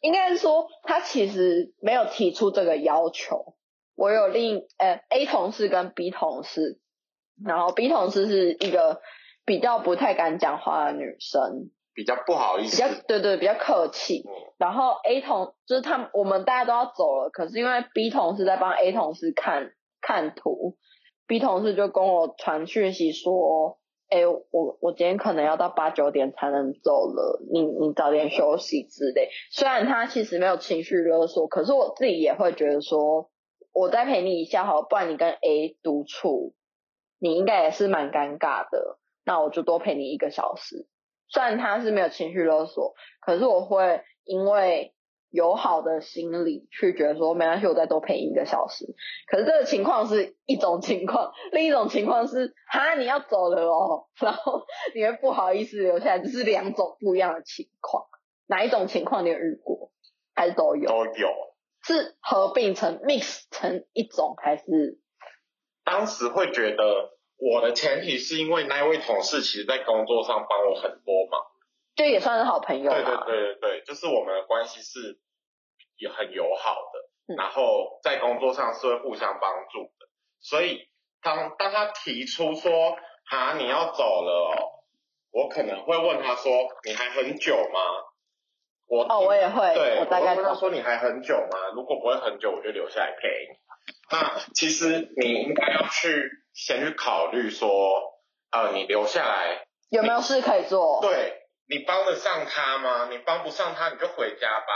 [0.00, 3.56] 应该是说他其实没有提出这个要求。
[3.94, 6.80] 我有另呃 A 同事跟 B 同事，
[7.44, 9.00] 然后 B 同事是一个
[9.44, 11.70] 比较不太敢讲话的女生。
[11.94, 14.24] 比较不好意思，比较对对比较客气。
[14.58, 20.76] 然后 A 同就是他们，我们大家都要走了，可是因为 B 同事在帮 A 同事看看图
[21.26, 23.78] ，B 同事就跟我传讯息说
[24.08, 33.30] ：“哎，我我今天可能要到八九点才能走了，你你早点休息之类。”虽然他其实没有情绪勒索，可是我自己也会觉得说
[33.74, 36.54] ：“我再陪你一下好，不然你跟 A 独处，
[37.18, 38.98] 你应该也是蛮尴尬的。
[39.24, 40.86] 那我就多陪你一个小时。”
[41.32, 44.94] 虽然他是没有情绪勒索，可是我会因为
[45.30, 48.84] 友好的心理去觉得说没关系，我再多陪你一个小时。
[49.26, 54.62] 可是这个情况是一种情况， 另一种情况是哈你要走了哦， 然后
[54.94, 58.04] 你会不好意思留下来，这是两种不一样的情况。
[58.46, 59.90] 哪一种情况你有遇过？
[60.34, 60.86] 还是都有？
[60.86, 61.28] 都有。
[61.84, 64.98] 是合并成 mix 成一种，还是？
[65.84, 67.10] 当时会觉得
[67.42, 71.42] 我的前提是因为那位同事其实在工作上帮我很多忙，
[71.96, 72.92] 就也算是好朋友。
[72.92, 75.18] 对对对对对，就是我们的关系是
[75.96, 76.76] 也很友好
[77.26, 80.06] 的，然后在工作上是会互相帮助的。
[80.40, 80.88] 所以
[81.20, 84.84] 当当他提出说哈你要走了，
[85.32, 86.52] 我可能会问他说
[86.84, 87.80] 你还很久吗？
[88.86, 91.58] 我哦我也会，对，我大概跟他说你还很久吗？
[91.74, 93.58] 如果不会很久，我就留下来陪你。
[94.12, 97.68] 那其实你应该要去先去考虑说，
[98.50, 101.00] 呃，你留下来有没有事可以做？
[101.02, 103.08] 对，你帮得上他吗？
[103.10, 104.66] 你帮不上他，你就回家吧。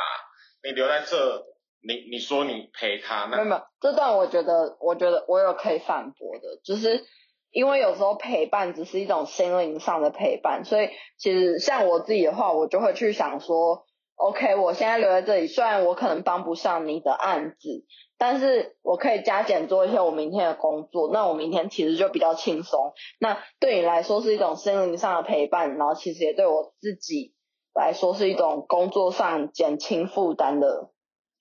[0.63, 1.45] 你留在这，
[1.87, 7.05] 你你说你陪他，那没有没有，这段我觉得，我觉得我有可以反驳的，就是
[7.51, 13.86] 因为有时候陪伴只是一种心灵上的陪伴，所以其实像我自己的话，我就会去想说
[14.17, 17.87] ，OK，我现在留在这里，虽然我可能帮不上你的案子。
[18.19, 22.95] 但是我可以加减做一些我明天的工作，那我明天其实就比较轻松。
[23.21, 27.35] 那对你来说是一种心灵上的陪伴，然后其实也对我自己
[27.75, 30.93] 来说是一种工作上减轻负担的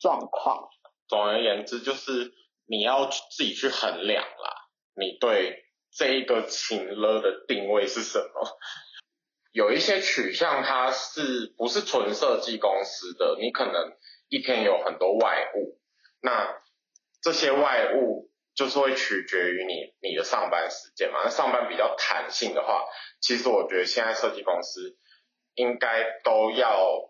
[0.01, 0.67] 状况。
[1.07, 2.33] 总而言之，就是
[2.67, 5.63] 你要自己去衡量啦，你对
[5.95, 8.49] 这一个情勒的定位是什么？
[9.55, 13.37] 有一些取向它是不是纯设计公司的？
[13.39, 13.95] 你可能
[14.27, 15.79] 一天有很多外务，
[16.21, 16.61] 那。
[17.23, 19.73] 这些外物就是会取决于你
[20.07, 21.21] 你的上班时间嘛。
[21.23, 22.85] 那上班比较弹性的话，
[23.19, 24.95] 其实我觉得现在设计公司
[25.55, 27.09] 应该都要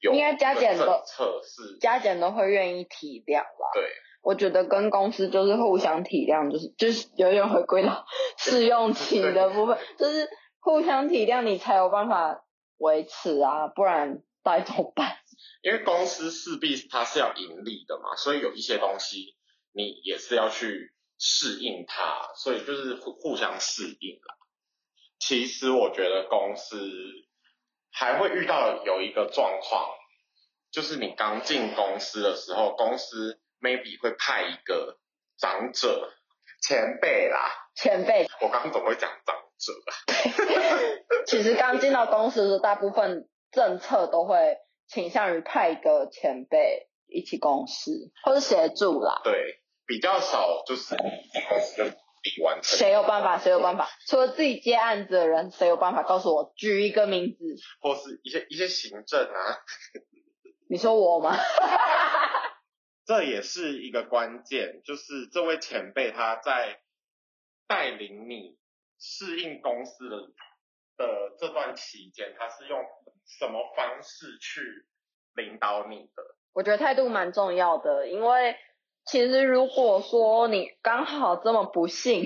[0.00, 3.68] 有应该加减的测试，加减都会愿意体谅吧。
[3.74, 3.84] 对，
[4.22, 8.06] 我觉得跟公司就是互相体谅，就是就是有点回归到
[8.40, 10.26] 试用期的部分，就是
[10.62, 12.42] 互相体谅，你才有办法
[12.78, 15.18] 维持啊，不然该怎么办？
[15.62, 19.36] 因为公司势必它是要盈利的嘛，所以有一些东西。
[19.74, 24.36] 你也是要去适应它，所以就是互互相适应啦。
[25.18, 26.76] 其实我觉得公司
[27.90, 29.88] 还会遇到有一个状况，
[30.70, 34.98] 就是你刚进公司的时候，公司 maybe 会派一个
[35.38, 36.12] 长者
[36.60, 38.26] 前辈啦，前辈。
[38.42, 39.34] 我刚刚怎么会讲长
[41.26, 44.56] 其实刚进到公司的大部分政策都会
[44.88, 49.20] 倾向于派一个前辈一起共事，或是协助啦。
[49.22, 49.58] 对。
[49.84, 52.78] 比较少，就是公司就理完成。
[52.78, 53.36] 谁有办法？
[53.36, 53.90] 谁有办法？
[54.06, 56.04] 除了自己接案子的人，谁有办法？
[56.04, 57.56] 告诉我，举一个名字。
[57.80, 59.58] 或是一些一些行政啊。
[60.70, 61.36] 你说我吗？
[63.04, 66.78] 这也是一个关键，就是这位前辈他在
[67.66, 68.56] 带领你
[69.02, 70.16] 适应公司的
[70.96, 72.78] 的这段期间，他是用
[73.26, 74.62] 什么方式去
[75.34, 76.22] 领导你的？
[76.54, 78.56] 我觉得态度蛮重要的，因为。
[79.04, 82.24] 其实，如果说你刚好这么不幸，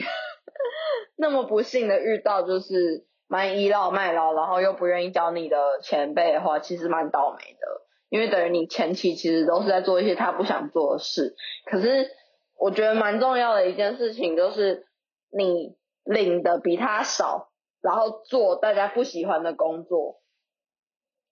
[1.16, 7.86] 那么不幸的遇到就是蛮倚老卖老，然后又不愿意教你的前辈的话，其实蛮倒霉的。
[8.10, 11.34] 因为等于你前期其实都是在做一些他不想做的事。
[11.64, 12.10] 可是，
[12.58, 14.86] 我觉得蛮重要的一件事情就是，
[15.30, 17.51] 你领的比他少，
[17.83, 20.21] 然后做大家不喜欢的工作，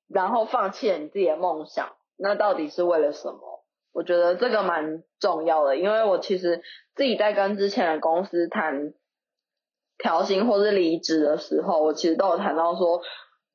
[0.08, 3.64] 然后放弃了你自己的梦想，那到底是为了什么？
[3.92, 6.62] 我觉得这个蛮重要的，因为我其实
[6.96, 8.92] 自己在跟之前的公司谈
[9.96, 13.00] 调薪或是离职的时候，我其实都有谈到说，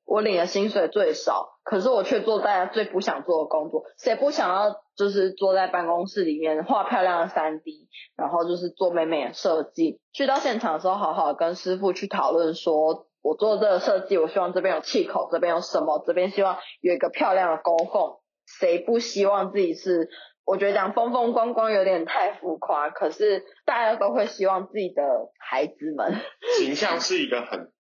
[0.10, 3.84] 我领的薪水最少，可是我却做大家最不想做的工作。
[4.00, 10.02] 谁不想要就是坐在办公室里面画漂亮的三 D，然后就是做美美的设计？
[10.12, 18.16] 去到现场的时候，好好跟师傅去讨论，说我做这个设计，我希望这边有气口，这边有什么，这边希望有一个漂亮的勾缝。
[18.60, 20.10] 谁不希望自己是？
[20.44, 25.04] 我觉得讲风风光光有点太浮夸，可是大家都会希望自己的
[25.38, 26.16] 孩子们
[26.58, 27.72] 形象是一个很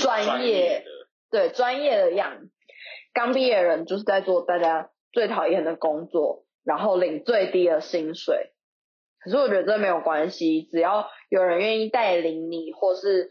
[0.00, 0.90] 专业的，
[1.36, 2.48] 对专业的样。
[3.12, 8.54] 刚毕业人就是在做大家最讨厌的工作，然后领最低的薪水。
[9.18, 13.30] 可是我觉得这没有关系，只要有人愿意带领你，或是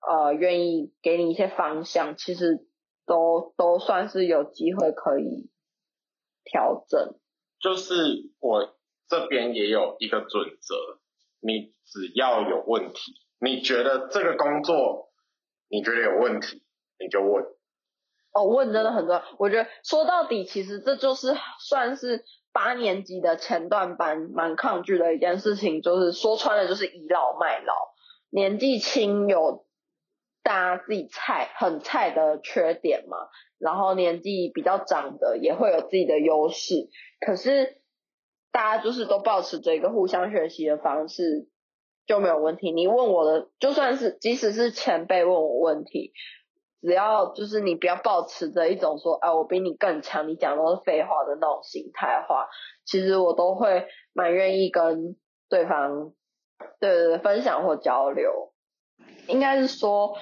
[0.00, 2.66] 呃愿意给你一些方向，其实
[3.06, 5.48] 都都算是有机会可以
[6.42, 7.14] 调整。
[7.60, 7.94] 就是
[8.40, 8.76] 我
[9.08, 10.74] 这边也有一个准则，
[11.40, 15.12] 你只要有问题，你觉得这个工作
[15.68, 16.63] 你觉得有问题，
[16.98, 17.44] 你就问。
[18.32, 19.22] 哦，问真的很多。
[19.38, 27.74] 我觉得说到底，其实这就是算是八年级的前段班蛮抗拒的一件事情，就是说穿了就是倚老卖老，
[28.30, 29.66] 年纪轻有
[30.42, 33.16] 大家自己菜很菜的缺点嘛，
[33.58, 36.88] 然后年纪比较长的也会有自己的优势，
[37.24, 37.80] 可是
[38.50, 41.48] 大家就是都保持着一个互相学习的方式
[42.04, 42.72] 就没有问题。
[42.72, 46.12] 你问我的，就算是即使是前辈问我问题。
[46.84, 52.46] 只要就是你不要抱持着一种说，哎，我比你更强，你讲都是废话的那种心态话，
[52.84, 55.16] 其实我都会蛮愿意跟
[55.48, 56.12] 对方，
[56.80, 58.52] 对对对，分享或交流。
[59.28, 60.14] 应该是说，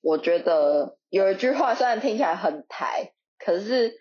[0.00, 3.12] 我觉得有一句话虽然听起来很台，
[3.44, 3.94] 可是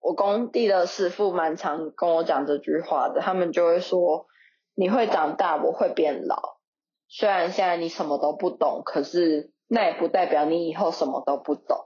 [0.00, 4.26] 我工地的师傅蛮常跟我讲这句话的，他们就会说，
[4.74, 6.58] 你会长大，我会变老。
[7.06, 9.52] 虽然现在你什么都不懂，可是。
[9.68, 11.76] 那也不代表你以后什么都不懂，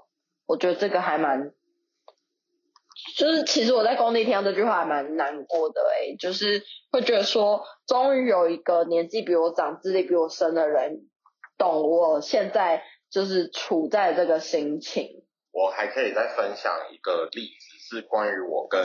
[0.46, 1.54] 我觉得这个还蛮，
[3.16, 6.62] 就是其实我在工地听到这句话还蛮难过的哎，就是
[6.92, 11.08] 会觉得说，终于有一个年纪比我长、资历比我深的人
[11.56, 15.24] 懂我现在就是处在这个心情。
[15.50, 18.84] 我还可以再分享一个例子，是关于我跟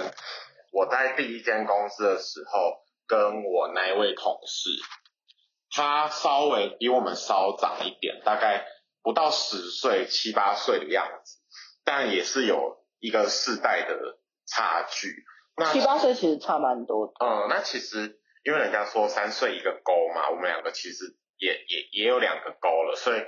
[0.72, 4.70] 我在第一间公司的时候，跟我那一位同事，
[5.70, 8.66] 他稍微比我们稍长一点，大概。
[9.06, 11.38] 不到十岁七八岁的样子，
[11.84, 15.24] 但也是有一个世代的差距。
[15.56, 17.14] 那七八岁其实差蛮多。
[17.20, 23.22] 嗯，那其实因为人家说三岁一个沟嘛，我们两个其实也也也有两个沟了，所以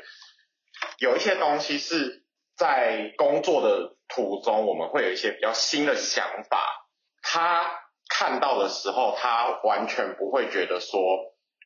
[0.97, 6.89] 有一些东西是在工作的途中，我们会有一些比较新的想法。
[7.21, 7.69] 他
[8.09, 10.99] 看到的时候，他完全不会觉得说，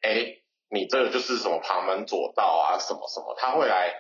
[0.02, 0.41] 哎。
[0.74, 3.94] 你这个就是什么旁门左道啊，什么什么，他会来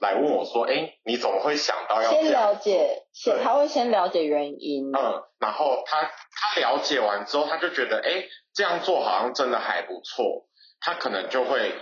[0.00, 10.48] 来问我说，哎，你怎么会想到要先了解，先他会先了解原因，嗯，然后他他了解完之后，他就觉得，哎，这样做好像真的还不错，
[10.80, 11.72] 他可能就会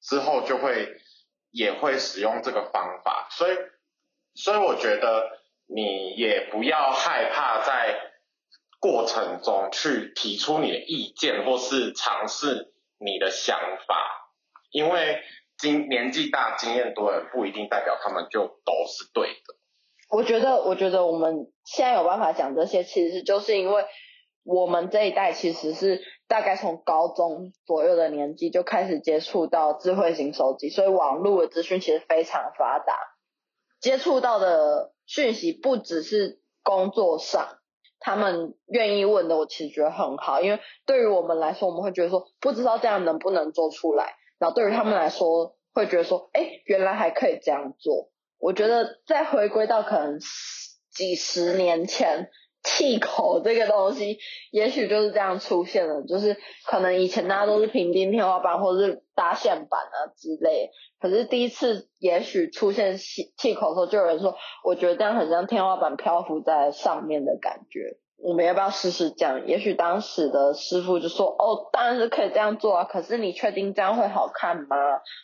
[0.00, 0.96] 之后就会
[1.50, 3.56] 也会使用这个方法，所以
[4.34, 5.30] 所以我觉得
[5.66, 7.98] 你也不要害怕在
[8.78, 12.72] 过程中去提出你的意见或是尝试。
[12.98, 14.32] 你的想法，
[14.70, 15.20] 因为
[15.56, 19.56] 经年纪大、经验多的人不一定代表他们就都是对的。
[20.10, 23.84] 我觉得，我觉得我们现在有办法讲这些，其实就是因为
[24.42, 32.94] 我们这一代其实是大概从高中左右的年纪就开始接触到智慧型手机，所以网络的资讯其实非常发达，
[33.80, 37.57] 接触到的讯息不只是工作上。
[38.00, 48.10] 他们愿意问的，我其实觉得很好，因为对于我们来说，我们会觉得说不知道这样能不能做出来，然后对于他们来说，会觉得说，哎，原来还可以这样做。
[48.38, 50.18] 我觉得再回归到可能
[50.90, 52.30] 几十年前。
[52.62, 54.18] 气口这个东西，
[54.50, 56.02] 也许就是这样出现了。
[56.02, 67.98] 就是可能以前大家都是平钉天花板或者是搭线板啊之类，可是第一次也许出现气气口的时候，就有人说，我觉得这样很像天花板漂浮在上面的感觉。
[68.20, 69.46] 我们要不要试试这样？
[69.46, 72.84] 也许当时的师傅就说，哦，当然是可以这样做啊。
[72.84, 74.76] 可是你确定这样会好看吗？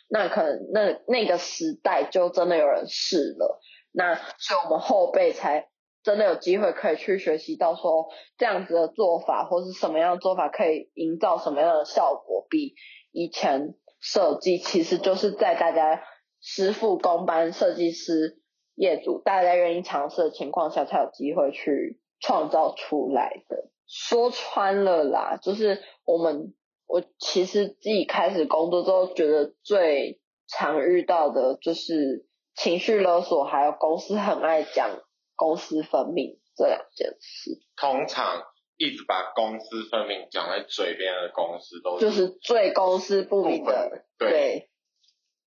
[0.07, 3.59] 那可能那那个时代就真的有人试了。
[3.91, 5.67] 那所以我们后辈才。
[6.05, 12.75] 真的有机会可以去学习到说这样子的做法，或是什么样的做法可以营造什么样的效果，比
[13.11, 16.03] 以前设计其实就是在大家
[16.39, 18.37] 师傅、工班、设计师、
[18.75, 23.71] 业主大家愿意尝试的情况下，才有机会去创造出来的。
[23.87, 26.53] 说穿了啦，就是我们
[26.85, 35.01] 我其实自己开始工作之后，觉得最常遇到的就是情绪勒索，还有公司很爱讲。
[35.35, 38.43] 公私分明这两件事，通常
[38.77, 44.05] 一直把公私分明讲在嘴边的公司都是就是最公私不明的。
[44.17, 44.69] 对，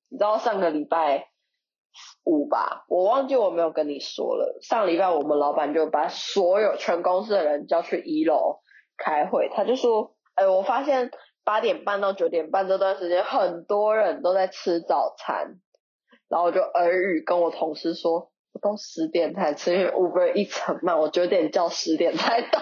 [0.08, 1.30] 你知道上个礼拜
[2.24, 4.58] 五吧，我忘记我没有跟你说了。
[4.62, 8.60] 上礼拜我们老板就把所有全公司的人叫去一楼
[8.96, 11.10] 开会，他就说：“哎，我发现
[11.44, 15.60] 八点半到九点半这段时间，很多人都在吃早餐。”
[16.28, 18.30] 然后我就耳语跟我同事说。
[18.58, 22.60] 都十点才吃，因为 Uber 一层慢，我九点叫十点才到。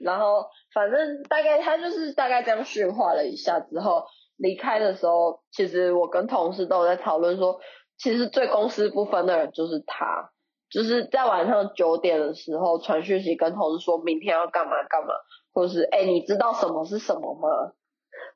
[0.00, 4.04] 然后反正大概他就是大概这样训话了一下之后，
[4.36, 7.60] 离开的时候，其实我跟同事都有在讨论说，
[7.98, 10.30] 其实最公私不分的人就是他，
[10.70, 15.08] 就是在晚上九点的时候传讯息跟同事说明天要干嘛干嘛，
[15.52, 17.72] 或是哎你知道什么是什么吗？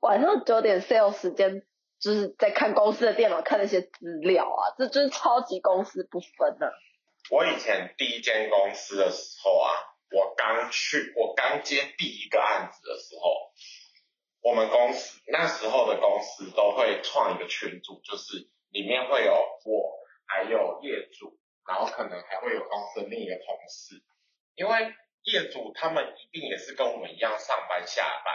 [0.01, 1.63] 晚上九点 sale 时间。
[2.05, 6.71] 就是在看公司的电脑看那些资料啊，这就是超级公司不分的。
[7.31, 9.73] 我以前第一间公司的时候啊，
[10.11, 13.51] 我刚去，我刚接第一个案子的时候，
[14.43, 19.33] 我们公司那时候的公司都会创一个群组，就是里面会有
[19.65, 19.97] 我，
[20.27, 24.05] 还有业主，然后可能还会有公司另一个同事，
[24.57, 24.93] 因为
[25.23, 28.35] 业主他们一定也是跟我们一样上班下班，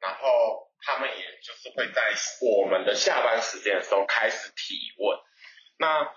[0.00, 2.12] 然后他们也就是会在
[2.42, 5.18] 我们的下班时间的时候开始提问，
[5.78, 6.12] 那。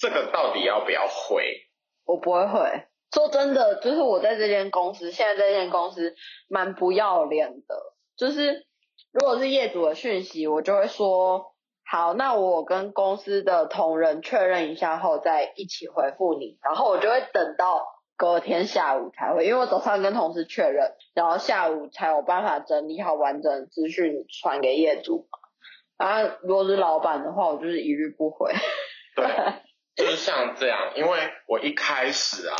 [0.00, 1.66] 这个到底要不要回？
[2.04, 2.86] 我不会回。
[3.12, 6.14] 说真的，就是我在这间公司，现在这间公司
[6.48, 7.96] 蛮不要脸的。
[8.16, 8.64] 就是
[9.10, 16.60] 如果是业主的讯息，我就会说好，那我跟公司的同仁确认一下后再一起回复你。
[16.62, 17.84] 然后我就会等到
[18.18, 25.28] 隔天下午才会，因为我早上跟同事确认，然后下午才有办法整理好完整资讯传给业主。
[25.96, 28.52] 啊，如果是老板的话，我就是一律不回。
[29.14, 29.26] 对。
[29.94, 32.56] 就是像这样，因为我一开始啊，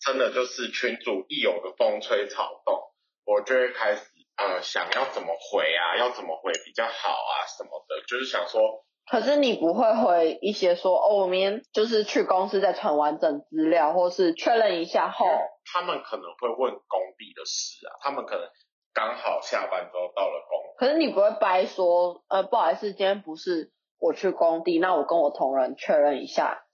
[0.00, 2.80] 真的就是群主一有个风吹草动，
[3.24, 4.02] 我就会开始
[4.36, 8.84] 呃想要怎么回啊，要怎么回比较好啊什么的，就是想说。
[9.10, 15.26] 可是你不会回一些说哦，我明天就是去公司再传完整资料，或是确认一下后。
[15.72, 18.48] 他们可能会问工地的事啊，他们可能
[18.92, 20.58] 刚好下班之后到了工。
[20.78, 26.64] 可是你不会掰说呃不好意思，今天不是我去工地，那我跟我同仁确认一下。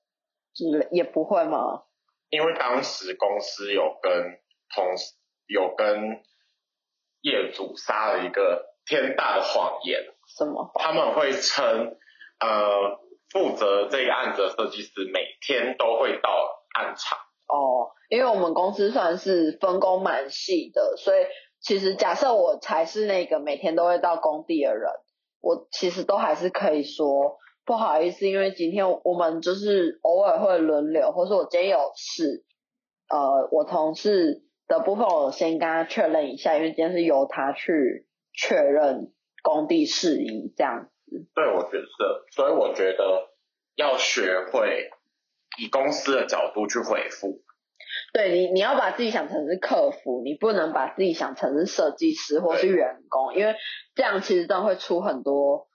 [0.93, 1.83] 也不会吗？
[2.31, 4.13] 因为当时公司有跟
[4.73, 5.15] 同事
[5.49, 6.23] 有跟
[7.23, 10.01] 业主撒了一个天大的谎言。
[10.39, 10.71] 什么？
[10.77, 11.97] 他们会称
[12.45, 12.99] 呃
[13.31, 16.31] 负责这个案子的设计师每天都会到
[16.79, 17.19] 案场。
[17.47, 21.25] 哦，因为我们公司算是分工蛮细的，所以
[21.61, 24.91] 其实假设我才是那个每天都会到工地的人，
[25.41, 27.39] 我其实都还是可以说。
[27.67, 32.45] 不好意思，因为今天我们就是偶尔会轮流，或是我今天有事，
[33.09, 40.91] 呃，我同事的部分我先跟他确认一下，因为今天是由他去确认工地事宜这样。
[41.35, 43.29] 对，我觉得，所以我觉得
[43.75, 44.91] 要学会
[45.59, 47.43] 以公司的角度去回复。
[48.13, 53.57] 对你，你要把自己想成是客服，你不能把自己想成是设计师或是员工，因为
[53.95, 55.69] 这样其实真的会出很多。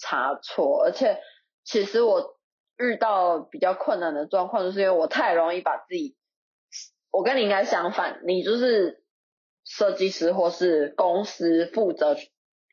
[0.00, 1.18] 差错，而且
[1.64, 2.38] 其实我
[2.76, 6.16] 遇到比较困难的状况，就是因为我太容易把自己，
[7.10, 9.02] 我跟你应该相反，你就是
[9.64, 12.16] 设计师或是公司负责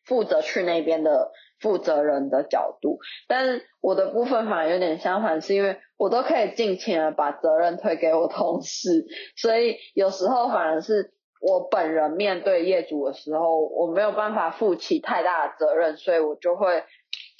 [0.04, 16.84] 负责去那边的负责人的角度，但是我的部分反而有点相反，是因为我都可以尽情的把责任推给我同事，所以有时候反而是我本人面对业主的时候，我没有办法负起太大的责任，所以我就会。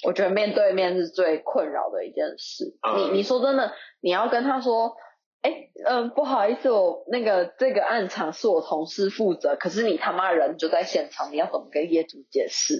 [0.04, 2.76] 我觉得面对面是最困扰的一件事。
[2.96, 4.94] 你你说真的，你要跟他说，
[5.40, 12.74] 哎，嗯，不好意思，我那个这个案场是我同事负责，可是你他妈人就在现场，你要怎么跟业主解释？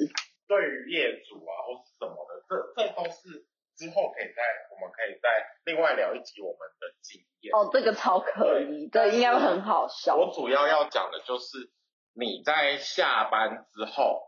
[0.49, 7.55] 对于业主啊或是什么的，这这都是之后可以再我们可以再另外聊一集我们的经验。
[7.55, 10.17] 哦，这个超可以，对，应该会很好笑。
[10.17, 11.71] 我主要要讲的就是
[12.15, 14.23] 你在下班之后，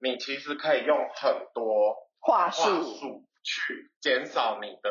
[0.00, 2.08] 你其实可以用很多。
[2.20, 4.90] 话术去减少你的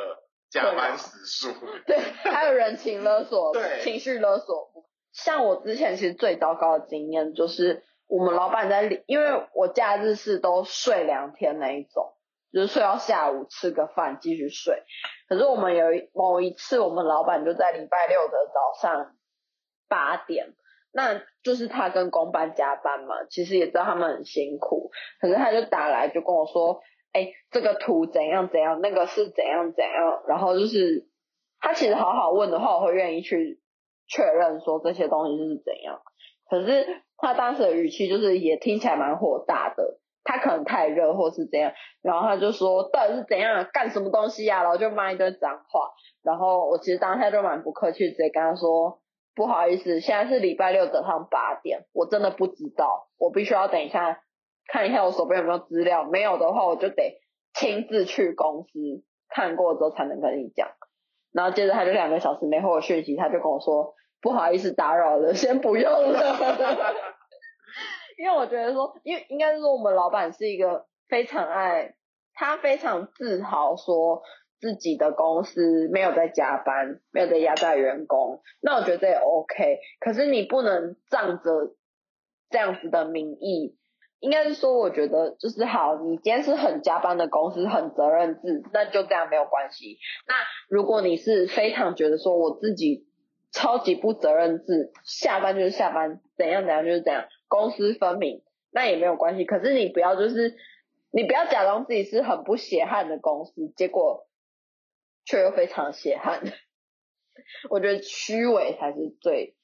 [0.49, 1.53] 加班时数，
[1.85, 4.71] 对，还有人情勒索，对，情绪勒索。
[5.11, 12.13] 像我之前其实最糟糕的经验就是，我们老板在，因为我假日是都睡两天那一种，
[12.51, 14.83] 就是睡到下午吃个饭继续睡。
[15.27, 19.15] 可是我们有一某一次，我们老板就在礼拜六的早上
[19.87, 20.53] 八点，
[20.91, 24.91] 那就是他跟公班加班嘛，其实也知道他们很辛苦，
[25.21, 26.81] 可是他就打来就跟我说。
[27.13, 31.07] 哎，这个图怎样怎样，那个是怎样怎样，然后就是
[31.59, 33.59] 他其实好好问的话，我会愿意去
[34.07, 35.99] 确认说这些东西是怎样。
[36.49, 36.85] 可是
[37.17, 41.71] 他当时的语气就是也听起来蛮火大的，他可能太热或是怎样，
[42.01, 45.91] 然后他就说到底是怎样干什么东西呀，然后就骂一堆脏话。
[46.23, 48.99] 然后我其实当下就蛮不客气，直接跟他说
[49.35, 54.21] 不好意思，现在是礼拜六早上八点，我真的不知道，我必须要等一下。
[54.69, 57.21] 看一下我手边有没有资料，没有的话我就得
[57.53, 58.69] 亲自去公司
[59.29, 60.67] 看过之后才能跟你讲。
[61.31, 66.93] 然后接着他就两个小时没回我讯息，他就跟我说不好意思打扰了，先不用了。
[68.17, 71.95] 因为我觉得说，因为应该是说我们老板是一个非常爱，
[72.33, 74.23] 他非常自豪说
[74.59, 78.41] 自己的公司没有在加班，没有在压榨员工。
[78.59, 81.75] 那我觉得也 OK，可是你不能仗着
[82.49, 83.77] 这样子的名义。
[84.19, 89.99] 应该是说，我觉得就是好，你今天是很加班的公司，很责任制，那就这样没有关系。
[90.27, 90.33] 那
[90.69, 93.06] 如果你是非常觉得说我自己
[93.57, 99.45] 超级不责任制，下班就是下班，怎样怎样就是怎样，公私分明，那也没有关系。
[99.45, 100.55] 可是你不要就是
[101.11, 104.27] 你不要假装自己是很不血汗的公司，结果
[105.25, 106.43] 却又非常血汗。
[107.71, 109.55] 我觉得虚伪才是最。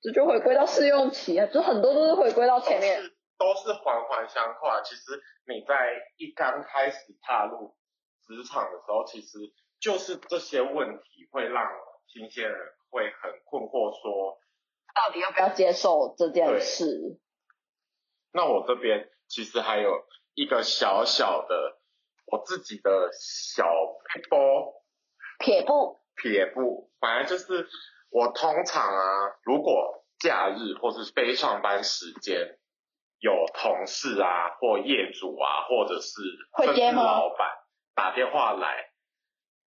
[0.00, 3.02] 这就回归到试用期啊，就很多都是回归到前面，
[3.36, 4.80] 都是环环相扣啊。
[4.84, 5.02] 其实
[5.48, 5.74] 你在
[6.16, 7.74] 一刚开始踏入
[8.22, 9.38] 职场的时候，其实
[9.80, 11.64] 就是这些问题会让
[12.06, 12.58] 新鲜人
[12.90, 14.38] 会很困惑，说
[14.94, 17.18] 到底要不要接受这件事？
[18.32, 21.78] 那我这边其实还有一个小小的
[22.26, 23.64] 我自己的小
[24.12, 24.36] 撇步，
[25.38, 27.68] 撇步，撇步，反正就是。
[28.16, 32.60] 我通常啊，如果假日或是非上班时间，
[33.18, 36.92] 有同事啊或业主啊，或者是会接？
[36.92, 37.50] 老板
[37.96, 38.92] 打电话来，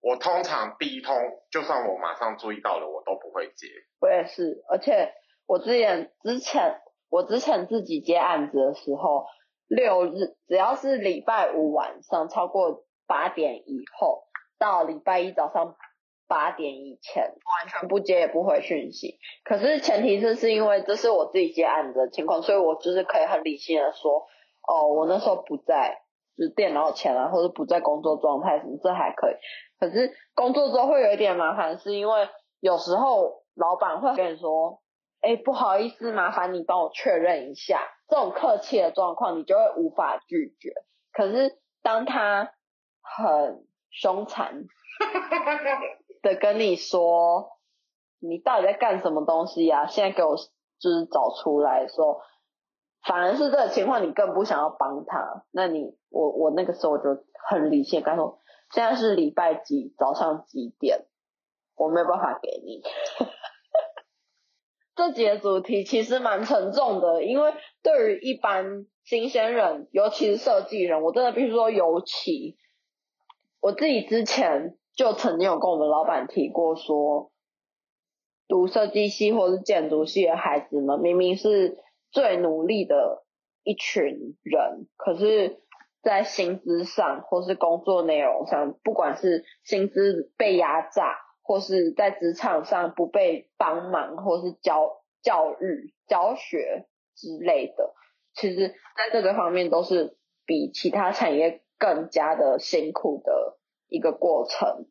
[0.03, 1.17] 我通常第一通，
[1.51, 3.69] 就算我马上注意到了，我都不会接。
[4.01, 5.15] 我也是，而且
[5.47, 9.25] 我之前之前我之前自己接案子的时候，
[9.69, 14.25] 六日只要是礼拜五晚上超过八点以后，
[14.59, 15.75] 到礼拜一早上。
[16.29, 24.27] 八点以前完全不接也不回讯息，可是前提是是因为这是我自己接案子的情况，所以我就是可以很理性的说，
[24.67, 26.01] 哦，我那时候不在，
[26.37, 29.35] 就是电脑前啊，或者不在工作状态什么，这还可以。
[29.79, 32.29] 可是工作之后会有一点麻烦，是因为
[32.61, 34.81] 有时候老板会跟你说，
[35.21, 40.73] 哎，不好意思，麻烦你帮我确认一下，这种客气的状况你就会无法拒绝。
[41.13, 42.53] 可是当他
[43.01, 44.65] 很凶残。
[46.23, 47.59] 的跟你说，
[48.21, 49.87] 你到底在干什么东西呀？
[49.87, 52.21] 现在给我就是找出来说，
[53.03, 55.45] 反而是这个情况，你更不想要帮他。
[55.51, 58.39] 那你我我那个时候就很理性，跟他说，
[58.73, 61.07] 现在是礼拜几早上几点，
[61.77, 62.83] 我没有办法给你。
[64.95, 72.57] 这节主题其实蛮沉重的，因为对于一般新鲜人，尤其是设计人，我真的必须说，尤其
[73.61, 74.77] 我自己之前。
[74.95, 77.33] 就曾经有跟我们老板提过，说
[78.47, 81.79] 读设计系或是建筑系的孩子们，明明是
[82.11, 83.25] 最努力的
[83.65, 85.63] 一群人，可是，
[86.03, 97.95] 在薪资上或是工作内容上，不管是薪资被压榨，或是在职场上不被帮忙，或是教教育教学之类的，
[98.35, 103.59] 其实在这个方面都是比其他产业更加的辛苦的。
[103.95, 104.87] 一个过程，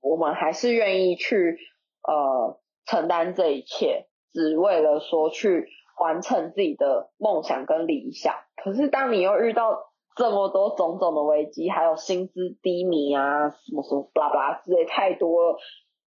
[0.00, 1.60] 我们还是愿意去
[2.02, 5.68] 呃承担这一切，只为了说去
[6.00, 8.34] 完成自己的梦想跟理想。
[8.56, 9.85] 可是当你又遇到
[10.16, 15.58] 这么多种种的危机，还有薪资低迷啊，什么什么巴拉巴拉之类太多了，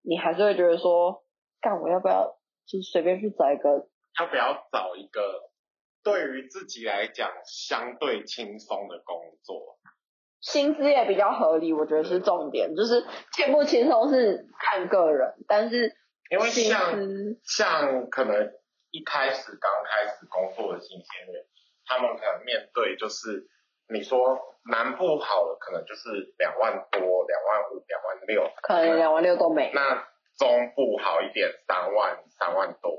[0.02, 1.22] 你还是会觉得说，
[1.60, 3.86] 干我要不要就是随便去找一个？
[4.18, 5.50] 要不要找一个
[6.02, 9.78] 对于自己来讲相对轻松的工作？
[10.40, 15.92] 薪资也比较合理，我觉得是重点，就是轻不轻松是看个人，但是
[16.30, 16.98] 因为像
[17.44, 18.52] 像可能
[18.90, 21.44] 一开始刚开始工作的新鲜人，
[21.84, 23.48] 他们可能面对就是
[23.92, 24.38] 你说
[24.70, 29.70] 南部好了，可能就是两万多、两万五、两万六，可能两万六都没。
[29.74, 32.92] 那中部好一点，三万、三万多，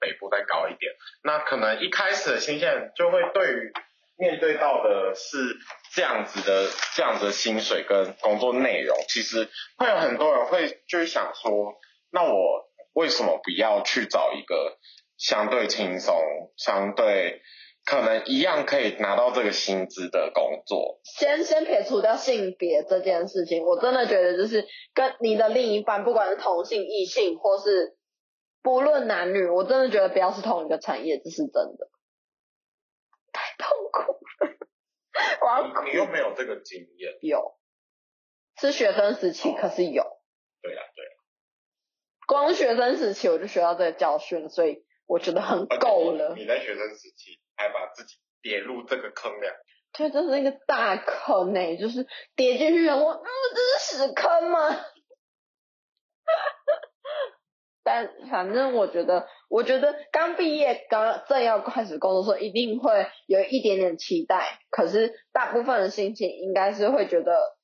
[0.00, 0.92] 北部再高一点，
[1.22, 3.72] 那可能一开始的新鲜人就会对于。
[4.16, 5.36] 面对到的是
[5.92, 11.74] 这样子的这样的薪水跟工作内容，其实会有很多人会就是想说，
[12.12, 14.78] 那我为什么不要去找一个
[15.18, 16.14] 相对轻松、
[16.56, 17.42] 相对
[17.84, 21.00] 可能一样可以拿到这个薪资的工作？
[21.04, 27.96] 先先撇除掉性别这件事情，我真的觉得就是跟你的另一半，不管是同性、异性，或是
[28.62, 31.90] 不论男女，我真的觉得不要是同一个产业，这是真的。
[33.32, 34.20] 太痛苦，
[35.84, 37.58] 你你又没有这个经验，有，
[38.60, 40.04] 是学生时期，可是有，
[40.62, 41.10] 对呀对呀，
[42.26, 46.34] 光学生时期我就学到这个教训，所以我觉得很够了。
[46.36, 53.24] 你在学生时期还把自己跌入这个坑了，对，这是一个大坑呢，就是跌进去，我，嗯，
[53.54, 54.60] 这是屎坑吗？
[57.86, 64.60] 但反正我觉得，我觉得刚毕业、刚正要开始工作的时候，一定会有一点点期待。
[64.70, 67.58] 可是大部分的心情应该是会觉得，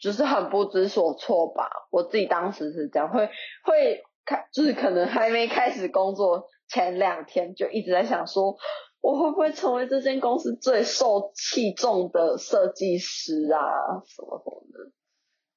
[0.00, 1.70] 就是很不知所措吧。
[1.92, 3.30] 我自己当时是这样，会
[3.62, 8.56] 会开，就是可能还没开始工作前两天就一直在想说，
[9.00, 13.60] 我会不会成为这间公司最受器重的设计师啊？
[14.06, 14.92] 什么什么的？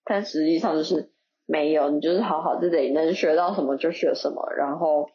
[0.05, 1.11] 但实际上就是
[1.45, 5.09] 没有，你就是好好自己能学到什么就学什么，然后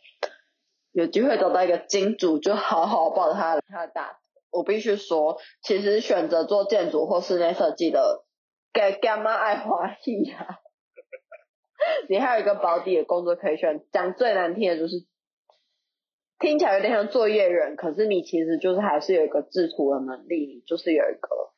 [0.92, 4.18] 有机会找到一个金主，就好好抱着他他的大。
[4.50, 8.24] 我必须说，其实选择做建筑或室内设计的，
[8.72, 10.61] 给干嘛爱华裔呀？
[12.09, 15.07] 你还有一个保底的工作可以选，讲最难听的就是。
[16.39, 21.55] 听起来有点像作业人，可是你其实就是还是有一个制图的能力，就是有一个。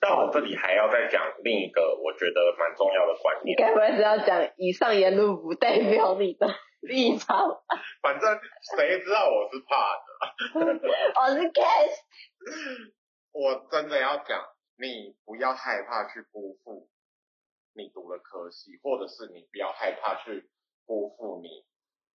[0.00, 3.54] 但我这里还要再讲另一个我觉得蛮重要的观念。
[3.58, 6.48] 该不会是要讲以上言论不代表你的
[6.80, 7.60] 立场？
[8.00, 8.40] 反正
[8.78, 10.06] 谁知道我是怕的。
[11.20, 12.00] 我是 case。
[13.32, 14.40] 我真的要讲，
[14.78, 16.88] 你不要害怕去辜负
[17.78, 20.50] 你读了科系，或者是你不要害怕去
[20.84, 21.64] 辜负你。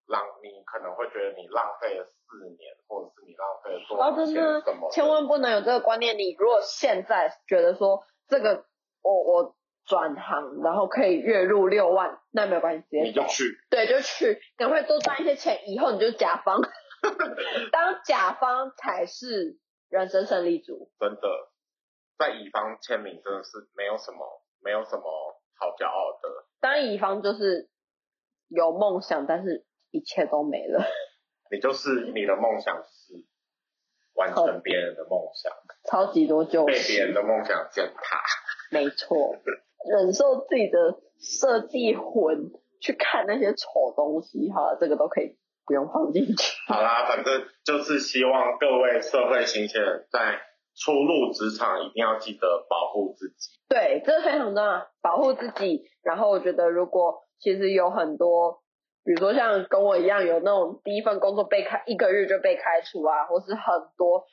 [0.05, 4.91] 浪，你可能会觉得你浪费了四年，或者是你浪费了多少钱什么？
[4.91, 6.17] 千万不能有这个观念。
[6.17, 8.65] 你如果现在觉得说这个，
[9.01, 9.55] 我我
[9.85, 16.59] 转行，然后可以月入六万，那没有关系，你就去，对，就去，赶快多赚一些钱，以后你就甲方，
[17.71, 19.57] 当甲方才是
[19.87, 20.91] 人生胜利组。
[20.99, 21.29] 真的，
[22.17, 25.32] 在乙方签名真的是没有什么，没有什么
[25.63, 26.45] 好骄傲的。
[26.59, 27.69] 当乙方就是
[28.49, 29.65] 有梦想，但是。
[29.95, 30.83] 一切都没了，
[31.53, 33.13] 你就是你的梦想是
[34.15, 35.53] 完成别人的梦想，
[35.87, 38.19] 超级多就被别人的梦想践踏，
[38.71, 39.35] 没错，
[39.87, 42.49] 忍受自己的设计魂
[42.81, 46.57] 去看那些丑东西，哈，这个都可以不用放进去。
[46.65, 50.41] 好啦，反正就是希望各位社会新鲜人在
[50.75, 53.59] 初入职场一定要记得保护自己。
[53.69, 55.83] 对，这非常重要，保护自己。
[56.03, 58.61] 然后我觉得，如果其实有很多。
[59.05, 63.61] 比如说像跟我一样有那种第一份工作被开一个月就被开除啊，或是很
[63.97, 64.23] 多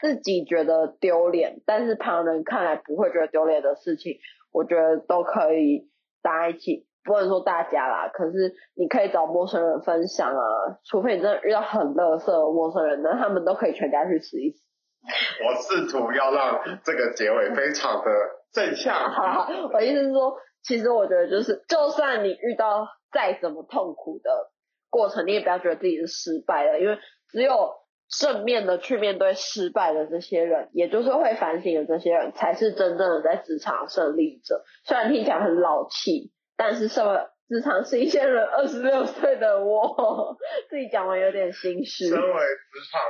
[0.00, 4.16] 自己觉得丢脸，但是旁人看来不会觉得丢脸的事情，
[4.50, 5.90] 我觉得都可以
[6.22, 14.63] 大家一起，不能说大家啦，可是你可以找陌生人分享啊，除非你真的遇到很乐色的陌生人，那他们都可以全家去吃一吃。
[15.44, 18.10] 我试图要让这个结尾非常的
[18.52, 18.94] 正向。
[18.94, 22.86] 哈，我意思是说，其实我觉得就是，就算你遇到。
[23.14, 24.50] 再怎么痛苦的
[24.90, 26.98] 过程，你也不要觉得自己是失败了，因为
[27.28, 27.72] 只有
[28.08, 34.64] 正面的去面对失败的这些人，也就是会反省的这些人，才是真正的在职场胜利者。
[34.82, 40.36] 虽然听起来很老气，但是身为职场新鲜人，二十六岁的我，
[40.68, 42.08] 自己讲完有点心虚。
[42.08, 43.00] 身为职场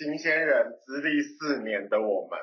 [0.00, 2.38] 新鲜人，资历四年的我们，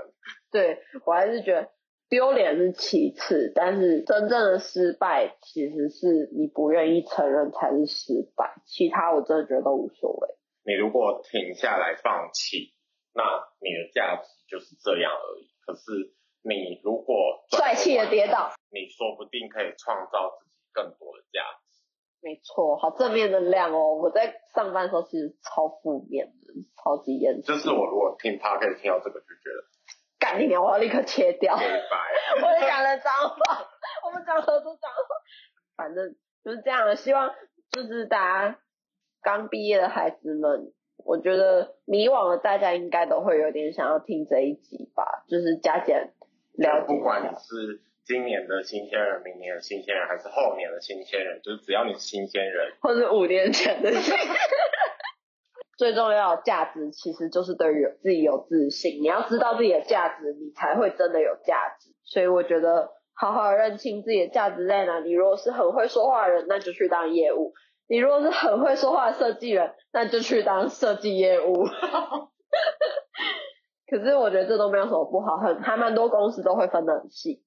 [0.52, 0.78] 对
[1.08, 1.72] 我还是觉得。
[2.10, 10.30] 丢脸是其次，但是真正的失败其实是你不愿意承认才是失败，其他我真的觉得都无所谓。
[10.64, 12.72] 你如果停下来放弃，
[13.14, 13.24] 那
[13.60, 15.52] 你的价值就是这样而已。
[15.66, 16.16] 可是
[16.48, 21.67] 你如果帅气的跌倒，你说不定可以创造自己更多的价值。
[22.22, 23.96] 没错，好正面能量哦！
[23.96, 26.54] 我在上班的时候其实超负面的，
[26.84, 27.56] 超级严重。
[27.56, 29.68] 就是我如果听他可以听到这个，就觉得。
[30.20, 30.64] 干你娘！
[30.64, 31.54] 我要立刻切掉。
[31.56, 33.66] 我也讲了脏话，
[34.06, 35.16] 我们讲了多脏话，
[35.78, 36.96] 反正就是这样的。
[36.96, 37.30] 希望
[37.72, 38.60] 就是大家
[39.22, 40.74] 刚毕业的孩子们，
[41.06, 46.12] 我觉得迷惘的大家应该都会有点想要听这一集吧，就是加减
[46.54, 46.88] 了解。
[46.88, 54.16] 不管你是今年的新鲜人、明年的新鲜人，还是后年的新鲜人，就是只要你是新鲜人，或者五年前的新。
[55.78, 59.02] 最重要的价值其实就是对于自己有自信。
[59.02, 61.92] 你要知道自己的价值，你才会真的有价值。
[62.06, 65.12] 所以我觉得好好认清自己的价值在哪里。
[65.12, 67.52] 如果是很会说话的人，那就去当业务；
[67.90, 71.66] 你如果是很会说话的设计人，那就去当设计业务。
[73.92, 77.44] 可是我觉得这都没有什么不好，很还蛮多公司都会分得很细。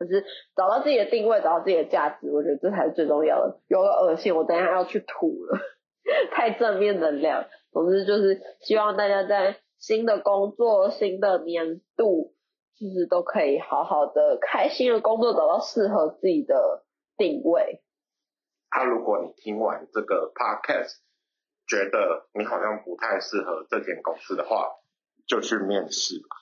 [0.00, 0.24] 可是
[0.56, 3.60] 找到自己的定位，找到自己的价值，我觉得这才是最重要的。
[3.68, 5.58] 有了恶心，我等下要去吐了。
[6.32, 12.32] 太正面能量，总之就是希望大家在新的工作、新的年度，
[12.78, 16.82] 就是都可以好好的、开心的工作，找到适合自己的
[17.18, 17.82] 定位。
[18.70, 20.96] 啊，如果你听完这个 podcast，
[21.68, 24.70] 觉得你好像不太适合这间公司的话，
[25.26, 26.39] 就去面试吧。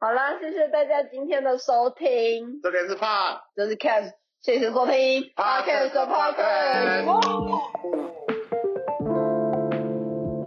[0.00, 2.60] 好啦，谢谢大家今天的收听。
[2.62, 4.94] 这边是 Pod，这是 Cast，谢谢收听
[5.34, 7.02] podcast 的 podcast。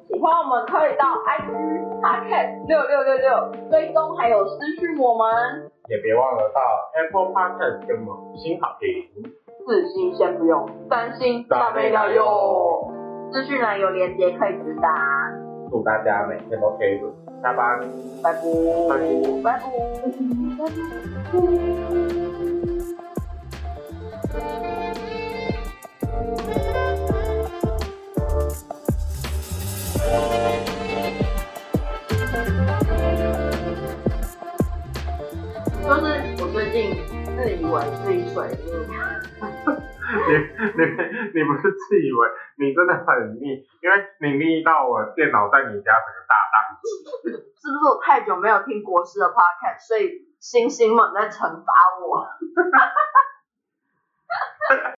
[0.07, 1.51] 喜欢我们可以到 IG
[1.99, 5.69] Podcast 六六六六追踪，还有私讯我们。
[5.89, 6.61] 也别忘了到
[6.95, 8.87] Apple Podcast 给我们五星好评。
[9.67, 12.87] 四星先不用，三星大没了哟。
[13.33, 14.87] 资讯栏有链接可以直达。
[15.69, 16.97] 祝大家每天都可以
[17.41, 17.79] 下班。
[18.21, 18.39] 拜拜，
[18.87, 18.97] 拜
[19.43, 20.71] 拜，拜拜
[35.83, 36.07] 就是
[36.39, 36.95] 我最近
[37.35, 38.93] 自以为自己水逆，
[40.27, 40.35] 你
[40.75, 40.81] 你
[41.33, 46.83] 你不是自以为你真的很腻，因为你腻到我电脑在你家整个大宕机。
[47.61, 52.27] 是不是我太久没有听国师的 podcast，所以星星们在惩罚我？